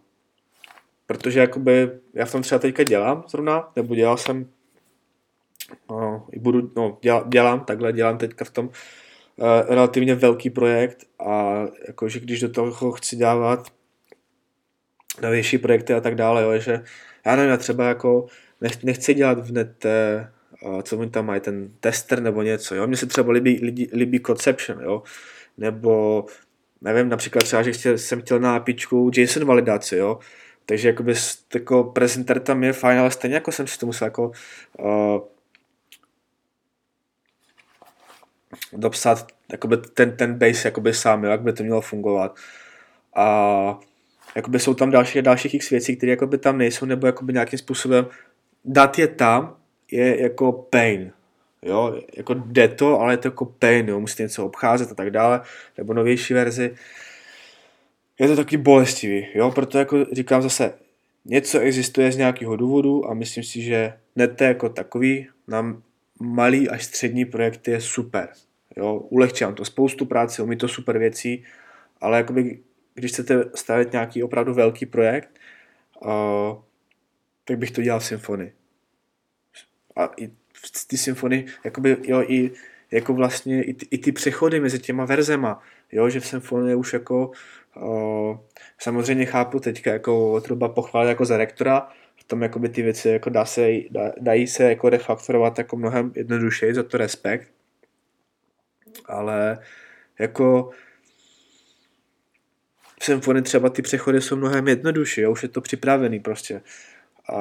protože 1.07 1.41
jakoby 1.41 1.91
já 2.15 2.25
v 2.25 2.33
tom 2.33 2.43
třeba 2.43 2.59
teďka 2.59 2.83
dělám 2.83 3.25
zrovna, 3.29 3.69
nebo 3.77 3.95
dělal 3.95 4.17
jsem, 4.17 4.49
no, 5.91 6.27
i 6.33 6.39
budu, 6.39 6.73
no, 6.77 6.99
děl, 7.03 7.25
dělám, 7.29 7.61
takhle 7.65 7.93
dělám 7.93 8.19
teďka 8.19 8.45
v 8.45 8.51
tom 8.51 8.67
uh, 8.67 8.73
relativně 9.69 10.15
velký 10.15 10.51
projekt 10.51 11.05
a 11.27 11.65
jakože 11.87 12.21
když 12.21 12.41
do 12.41 12.49
toho 12.49 12.93
chci 12.93 13.17
dávat 13.17 13.67
novější 15.23 15.59
projekty 15.59 15.95
a 15.95 16.01
tak 16.01 16.15
dále, 16.15 16.43
jo, 16.43 16.59
že 16.59 16.85
já 17.27 17.37
nevím, 17.37 17.51
já 17.51 17.57
třeba 17.57 17.89
jako 17.89 18.27
nechci 18.83 19.15
dělat 19.15 19.39
v 19.49 19.53
net 19.53 19.87
co 20.83 20.99
oni 20.99 21.11
tam 21.11 21.27
mají, 21.27 21.41
ten 21.41 21.71
tester 21.81 22.23
nebo 22.23 22.43
něco, 22.43 22.75
jo. 22.75 22.87
Mně 22.87 22.97
se 22.97 23.07
třeba 23.07 23.33
líbí, 23.33 23.61
líbí, 23.63 23.91
líbí 23.93 24.21
Conception, 24.21 24.81
jo. 24.81 25.03
Nebo, 25.59 26.25
nevím, 26.81 27.09
například 27.09 27.45
třeba, 27.45 27.63
že 27.63 27.73
chtěl, 27.73 27.99
jsem 27.99 28.21
chtěl 28.21 28.41
na 28.41 28.57
apičku 28.57 29.11
JSON 29.15 29.45
validaci, 29.45 29.97
jo. 29.97 30.19
Takže 30.67 30.89
jakoby 30.89 31.15
jako 31.55 31.85
prezenter 31.85 32.41
tam 32.41 32.65
je 32.65 32.73
fajn, 32.73 32.99
ale 32.99 33.11
stejně 33.11 33.35
jako 33.35 33.53
jsem 33.53 33.67
si 33.67 33.79
to 33.79 33.87
musel 33.87 34.07
jako 34.07 34.33
uh, 34.79 35.21
dopsat 38.73 39.27
jakoby 39.53 39.77
ten, 39.77 40.17
ten 40.17 40.35
base 40.39 40.69
jakoby 40.69 40.95
sám, 40.95 41.25
jo, 41.25 41.31
jak 41.31 41.41
by 41.41 41.53
to 41.53 41.63
mělo 41.63 41.81
fungovat. 41.81 42.37
A 43.17 43.79
jakoby 44.37 44.59
jsou 44.59 44.75
tam 44.75 44.91
další 44.91 45.23
dalších 45.23 45.55
x 45.55 45.71
věcí, 45.71 45.97
které 45.97 46.11
jakoby 46.11 46.39
tam 46.39 46.59
nejsou, 46.59 46.87
nebo 46.87 47.07
jakoby 47.07 47.33
nějakým 47.33 47.59
způsobem 47.59 48.07
dát 48.65 48.99
je 48.99 49.09
tam 49.09 49.57
je 49.91 50.23
jako 50.23 50.53
pain. 50.53 51.13
Jo, 51.63 52.01
jako 52.17 52.35
jde 52.35 52.69
to, 52.69 53.01
ale 53.01 53.13
je 53.13 53.17
to 53.17 53.29
jako 53.29 53.45
pain, 53.45 53.89
jo, 53.89 54.01
musíte 54.01 54.23
něco 54.23 54.47
obcházet 54.47 54.93
a 54.93 54.95
tak 54.95 55.11
dále, 55.11 55.41
nebo 55.79 55.95
novější 55.95 56.35
verzi. 56.35 56.75
Je 58.21 58.29
to 58.29 58.37
taky 58.37 58.57
bolestivý, 58.57 59.27
jo, 59.35 59.51
proto 59.51 59.79
jako 59.79 60.05
říkám 60.13 60.43
zase, 60.43 60.73
něco 61.25 61.61
existuje 61.61 62.13
z 62.13 62.17
nějakého 62.17 62.57
důvodu 62.57 63.11
a 63.11 63.15
myslím 63.15 63.45
si, 63.45 63.63
že 63.63 63.93
net 64.17 64.41
jako 64.41 64.69
takový 64.69 65.29
na 65.49 65.83
malý 66.21 66.69
až 66.69 66.85
střední 66.85 67.25
projekty 67.25 67.71
je 67.71 67.81
super. 67.81 68.29
Jo, 68.77 68.95
ulehčí 68.95 69.45
vám 69.45 69.55
to 69.55 69.65
spoustu 69.65 70.07
práce, 70.07 70.43
umí 70.43 70.57
to 70.57 70.69
super 70.69 70.99
věcí, 70.99 71.45
ale 72.01 72.17
jakoby, 72.17 72.59
když 72.97 73.13
chcete 73.13 73.45
stavit 73.55 73.93
nějaký 73.93 74.23
opravdu 74.23 74.55
velký 74.55 74.87
projekt, 74.87 75.31
uh, 76.05 76.11
tak 77.45 77.59
bych 77.59 77.71
to 77.71 77.83
dělal 77.83 78.01
v 78.01 78.05
symfonii. 78.05 78.53
A 79.97 80.11
i 80.17 80.31
ty 80.87 80.97
symfony, 80.97 81.47
jakoby, 81.65 81.97
jo, 82.03 82.23
i 82.23 82.51
jako 82.91 83.15
vlastně 83.15 83.63
i 83.63 83.75
ty, 83.75 83.87
i 83.91 83.99
ty 83.99 84.13
přechody 84.13 84.61
mezi 84.61 84.79
těma 84.79 85.05
verzema, 85.05 85.63
jo, 85.93 86.09
že 86.09 86.21
v 86.21 86.27
symfonii 86.27 86.75
už 86.75 86.93
jako 86.93 87.31
uh, 87.77 88.39
samozřejmě 88.79 89.27
chápu 89.27 89.61
teďka 89.61 89.93
jako 89.93 90.41
třeba 90.41 90.69
pochválit 90.69 91.09
jako 91.09 91.25
za 91.25 91.37
rektora, 91.37 91.89
v 92.17 92.25
tom 92.25 92.43
jakoby 92.43 92.69
ty 92.69 92.83
věci 92.83 93.09
jako 93.09 93.31
dá 93.31 93.45
se, 93.45 93.69
dá, 93.91 94.13
dají 94.21 94.47
se 94.47 94.65
jako 94.65 94.89
refaktorovat 94.89 95.59
jako 95.59 95.77
mnohem 95.77 96.13
jednodušeji, 96.17 96.75
za 96.75 96.83
to 96.83 96.97
respekt, 96.97 97.49
ale 99.07 99.59
jako 100.19 100.71
v 103.01 103.05
symfonii 103.05 103.43
třeba 103.43 103.69
ty 103.69 103.83
přechody 103.83 104.21
jsou 104.21 104.37
mnohem 104.37 104.69
jednodušší, 104.69 105.21
jo? 105.21 105.33
už 105.33 105.43
je 105.43 105.49
to 105.49 105.61
připravený 105.61 106.21
prostě. 106.21 106.63
A 107.33 107.41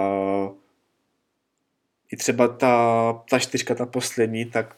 i 2.12 2.18
třeba 2.18 2.48
ta, 2.48 3.14
ta 3.30 3.40
čtyřka, 3.40 3.76
ta 3.76 3.86
poslední, 3.86 4.46
tak 4.46 4.76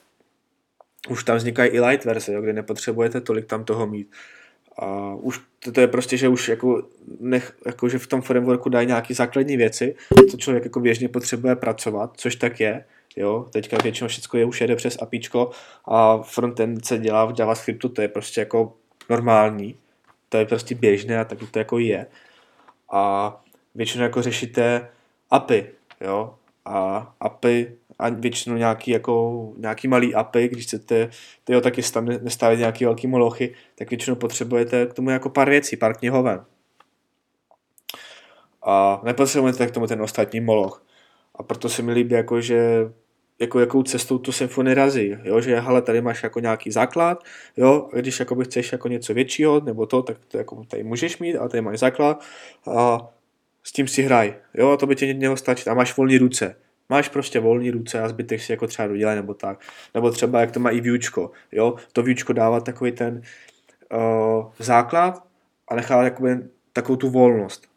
už 1.09 1.23
tam 1.23 1.37
vznikají 1.37 1.71
i 1.71 1.79
light 1.79 2.05
verze, 2.05 2.33
jo, 2.33 2.41
kde 2.41 2.53
nepotřebujete 2.53 3.21
tolik 3.21 3.45
tam 3.45 3.63
toho 3.63 3.87
mít. 3.87 4.11
A 4.77 5.15
už 5.15 5.41
to, 5.59 5.71
to 5.71 5.81
je 5.81 5.87
prostě, 5.87 6.17
že 6.17 6.27
už 6.27 6.49
jako, 6.49 6.87
nech, 7.19 7.57
jako 7.65 7.89
že 7.89 7.99
v 7.99 8.07
tom 8.07 8.21
frameworku 8.21 8.69
dají 8.69 8.87
nějaké 8.87 9.13
základní 9.13 9.57
věci, 9.57 9.95
co 10.31 10.37
člověk 10.37 10.63
jako 10.63 10.79
běžně 10.79 11.09
potřebuje 11.09 11.55
pracovat, 11.55 12.13
což 12.17 12.35
tak 12.35 12.59
je. 12.59 12.85
Jo, 13.15 13.47
teďka 13.53 13.77
většinou 13.83 14.07
všechno 14.07 14.39
je 14.39 14.45
už 14.45 14.61
jede 14.61 14.75
přes 14.75 14.97
APIčko 15.01 15.51
a 15.85 16.17
frontend 16.17 16.85
se 16.85 16.97
dělá 16.97 17.25
v 17.25 17.33
JavaScriptu, 17.39 17.89
to 17.89 18.01
je 18.01 18.07
prostě 18.07 18.41
jako 18.41 18.73
normální, 19.09 19.77
to 20.29 20.37
je 20.37 20.45
prostě 20.45 20.75
běžné 20.75 21.19
a 21.19 21.23
tak 21.23 21.39
to 21.51 21.59
jako 21.59 21.79
je. 21.79 22.05
A 22.91 23.43
většinou 23.75 24.03
jako 24.03 24.21
řešíte 24.21 24.89
API, 25.29 25.65
jo, 26.01 26.35
a 26.65 27.13
API 27.19 27.77
a 27.99 28.09
většinou 28.09 28.55
nějaký, 28.55 28.91
jako, 28.91 29.53
nějaký 29.57 29.87
malý 29.87 30.15
API, 30.15 30.47
když 30.47 30.65
chcete 30.65 31.09
tyjo, 31.43 31.61
taky 31.61 31.81
tam 31.81 32.05
nestavit 32.05 32.59
nějaký 32.59 32.85
velký 32.85 33.07
molochy, 33.07 33.55
tak 33.75 33.89
většinou 33.89 34.15
potřebujete 34.15 34.85
k 34.85 34.93
tomu 34.93 35.09
jako 35.09 35.29
pár 35.29 35.49
věcí, 35.49 35.77
pár 35.77 35.97
knihoven. 35.97 36.45
A 38.63 39.01
nepotřebujete 39.03 39.67
k 39.67 39.71
tomu 39.71 39.87
ten 39.87 40.01
ostatní 40.01 40.39
moloch. 40.39 40.85
A 41.35 41.43
proto 41.43 41.69
se 41.69 41.81
mi 41.81 41.91
líbí, 41.91 42.15
jako, 42.15 42.41
že 42.41 42.91
jako 43.39 43.59
jakou 43.59 43.83
cestou 43.83 44.17
tu 44.17 44.31
symfonii 44.31 44.73
razí, 44.73 45.17
jo, 45.23 45.41
že 45.41 45.59
hele, 45.59 45.81
tady 45.81 46.01
máš 46.01 46.23
jako 46.23 46.39
nějaký 46.39 46.71
základ, 46.71 47.23
jo, 47.57 47.89
a 47.93 47.97
když 47.97 48.19
jako 48.19 48.35
chceš 48.35 48.71
jako 48.71 48.87
něco 48.87 49.13
většího, 49.13 49.59
nebo 49.59 49.85
to, 49.85 50.01
tak 50.01 50.17
to 50.27 50.37
jako 50.37 50.63
tady 50.67 50.83
můžeš 50.83 51.17
mít, 51.17 51.37
a 51.37 51.47
tady 51.47 51.61
máš 51.61 51.79
základ 51.79 52.23
a 52.71 53.09
s 53.63 53.71
tím 53.71 53.87
si 53.87 54.01
hraj, 54.01 54.33
jo, 54.53 54.69
a 54.69 54.77
to 54.77 54.87
by 54.87 54.95
ti 54.95 55.13
mělo 55.13 55.37
stačit. 55.37 55.67
A 55.67 55.73
máš 55.73 55.97
volné 55.97 56.17
ruce, 56.17 56.55
máš 56.89 57.09
prostě 57.09 57.39
volné 57.39 57.71
ruce 57.71 58.01
a 58.01 58.09
zbytek 58.09 58.41
si 58.41 58.51
jako 58.51 58.67
třeba 58.67 58.87
dodělej 58.87 59.15
nebo 59.15 59.33
tak, 59.33 59.59
nebo 59.93 60.11
třeba 60.11 60.41
jak 60.41 60.51
to 60.51 60.59
má 60.59 60.69
i 60.69 60.81
výučko, 60.81 61.31
jo, 61.51 61.75
to 61.93 62.03
výučko 62.03 62.33
dává 62.33 62.59
takový 62.59 62.91
ten 62.91 63.21
uh, 63.93 64.51
základ 64.59 65.23
a 65.67 65.75
nechá 65.75 66.03
jakoby 66.03 66.37
takovou 66.73 66.95
tu 66.95 67.09
volnost, 67.09 67.67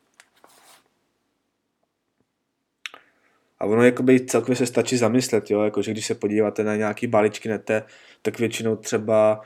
A 3.60 3.64
ono 3.64 3.84
jakoby 3.84 4.26
celkově 4.26 4.56
se 4.56 4.66
stačí 4.66 4.96
zamyslet, 4.96 5.50
jo, 5.50 5.62
jako, 5.62 5.82
že 5.82 5.90
když 5.90 6.06
se 6.06 6.14
podíváte 6.14 6.64
na 6.64 6.76
nějaký 6.76 7.06
balíčky 7.06 7.48
nete, 7.48 7.82
tak 8.22 8.38
většinou 8.38 8.76
třeba 8.76 9.40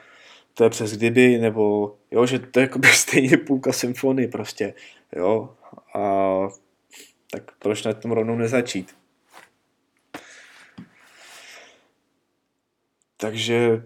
to 0.55 0.65
je 0.65 0.71
přes 0.71 0.97
kdyby, 0.97 1.39
nebo 1.39 1.97
jo, 2.11 2.27
že 2.27 2.39
to 2.39 2.61
je 2.61 2.65
jakoby 2.65 2.89
stejně 2.93 3.37
půlka 3.37 3.73
symfonie 3.73 4.29
prostě, 4.29 4.75
jo, 5.17 5.57
a 5.95 6.49
tak 7.31 7.57
proč 7.59 7.83
na 7.83 7.93
tom 7.93 8.13
rovnou 8.13 8.37
nezačít? 8.37 8.97
Takže 13.17 13.83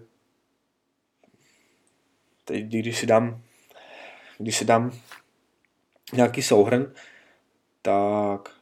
teď, 2.45 2.65
když 2.65 2.99
si 2.99 3.05
dám, 3.05 3.41
když 4.37 4.57
si 4.57 4.65
dám 4.65 4.91
nějaký 6.13 6.41
souhrn, 6.41 6.93
tak 7.81 8.58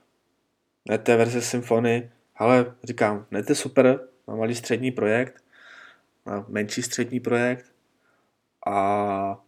ne 0.90 0.98
té 0.98 1.16
verze 1.16 1.42
symfony, 1.42 2.12
ale 2.36 2.76
říkám, 2.84 3.26
ne 3.32 3.44
to 3.44 3.56
super, 3.56 4.00
má 4.28 4.36
malý 4.36 4.56
střední 4.56 4.92
projekt, 4.92 5.44
má 6.26 6.46
menší 6.48 6.84
střední 6.84 7.20
projekt 7.20 7.66
a 8.66 9.44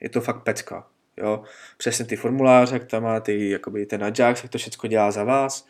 je 0.00 0.08
to 0.08 0.20
fakt 0.20 0.42
pecka. 0.42 0.86
Jo? 1.16 1.42
Přesně 1.76 2.04
ty 2.04 2.16
formuláře, 2.16 2.78
tam 2.78 3.02
má 3.02 3.20
ty, 3.20 3.50
jakoby 3.50 3.86
ten 3.86 4.04
Ajax, 4.04 4.42
jak 4.42 4.52
to 4.52 4.58
všechno 4.58 4.88
dělá 4.88 5.10
za 5.10 5.24
vás, 5.24 5.66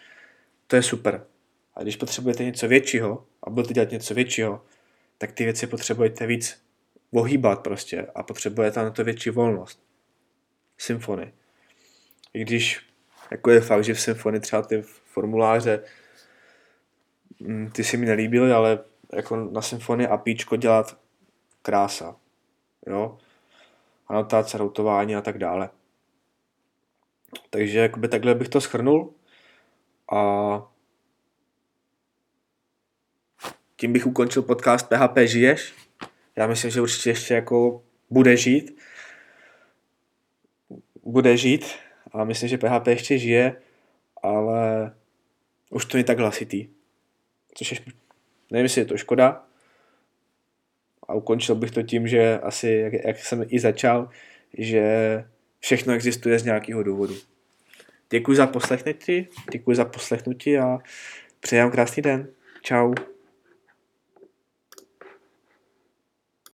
to 0.66 0.76
je 0.76 0.82
super. 0.82 1.26
A 1.74 1.82
když 1.82 1.96
potřebujete 1.96 2.44
něco 2.44 2.68
většího 2.68 3.26
a 3.42 3.50
budete 3.50 3.74
dělat 3.74 3.90
něco 3.90 4.14
většího, 4.14 4.64
tak 5.18 5.32
ty 5.32 5.44
věci 5.44 5.66
potřebujete 5.66 6.26
víc 6.26 6.64
ohýbat 7.12 7.62
prostě 7.62 8.06
a 8.14 8.22
potřebujete 8.22 8.82
na 8.82 8.90
to 8.90 9.04
větší 9.04 9.30
volnost. 9.30 9.82
Symfony. 10.78 11.32
I 12.34 12.40
když 12.40 12.86
jako 13.30 13.50
je 13.50 13.60
fakt, 13.60 13.84
že 13.84 13.94
v 13.94 14.00
symfonii 14.00 14.40
třeba 14.40 14.62
ty 14.62 14.84
formuláře 15.14 15.84
mm, 17.40 17.70
ty 17.70 17.84
si 17.84 17.96
mi 17.96 18.06
nelíbily, 18.06 18.52
ale 18.52 18.78
jako 19.12 19.36
na 19.36 19.62
symfonii 19.62 20.08
APIčko 20.08 20.56
dělat 20.56 20.98
krása. 21.62 22.16
Jo? 22.86 23.18
Anotace, 24.08 24.58
routování 24.58 25.16
a 25.16 25.20
tak 25.20 25.38
dále. 25.38 25.70
Takže 27.50 27.78
jakoby 27.78 28.08
takhle 28.08 28.34
bych 28.34 28.48
to 28.48 28.60
schrnul 28.60 29.14
a 30.12 30.22
tím 33.76 33.92
bych 33.92 34.06
ukončil 34.06 34.42
podcast 34.42 34.88
PHP 34.88 35.18
žiješ. 35.18 35.74
Já 36.36 36.46
myslím, 36.46 36.70
že 36.70 36.80
určitě 36.80 37.10
ještě 37.10 37.34
jako 37.34 37.82
bude 38.10 38.36
žít. 38.36 38.80
Bude 41.04 41.36
žít 41.36 41.64
a 42.12 42.24
myslím, 42.24 42.48
že 42.48 42.58
PHP 42.58 42.86
ještě 42.86 43.18
žije, 43.18 43.62
ale 44.22 44.92
už 45.74 45.84
to 45.84 45.96
není 45.96 46.04
tak 46.04 46.18
hlasitý. 46.18 46.68
Což 47.54 47.72
je, 47.72 47.78
nevím, 48.50 48.64
jestli 48.64 48.80
je 48.80 48.84
to 48.84 48.96
škoda. 48.96 49.44
A 51.08 51.14
ukončil 51.14 51.54
bych 51.54 51.70
to 51.70 51.82
tím, 51.82 52.08
že 52.08 52.38
asi, 52.38 52.68
jak, 52.68 52.92
jak 52.92 53.18
jsem 53.18 53.44
i 53.48 53.58
začal, 53.58 54.08
že 54.58 54.84
všechno 55.60 55.92
existuje 55.92 56.38
z 56.38 56.44
nějakého 56.44 56.82
důvodu. 56.82 57.14
Děkuji 58.10 58.36
za 58.36 58.46
poslechnutí, 58.46 59.28
děkuji 59.52 59.76
za 59.76 59.84
poslechnutí 59.84 60.58
a 60.58 60.78
přeji 61.40 61.62
vám 61.62 61.70
krásný 61.70 62.02
den. 62.02 62.28
Ciao. 62.62 63.13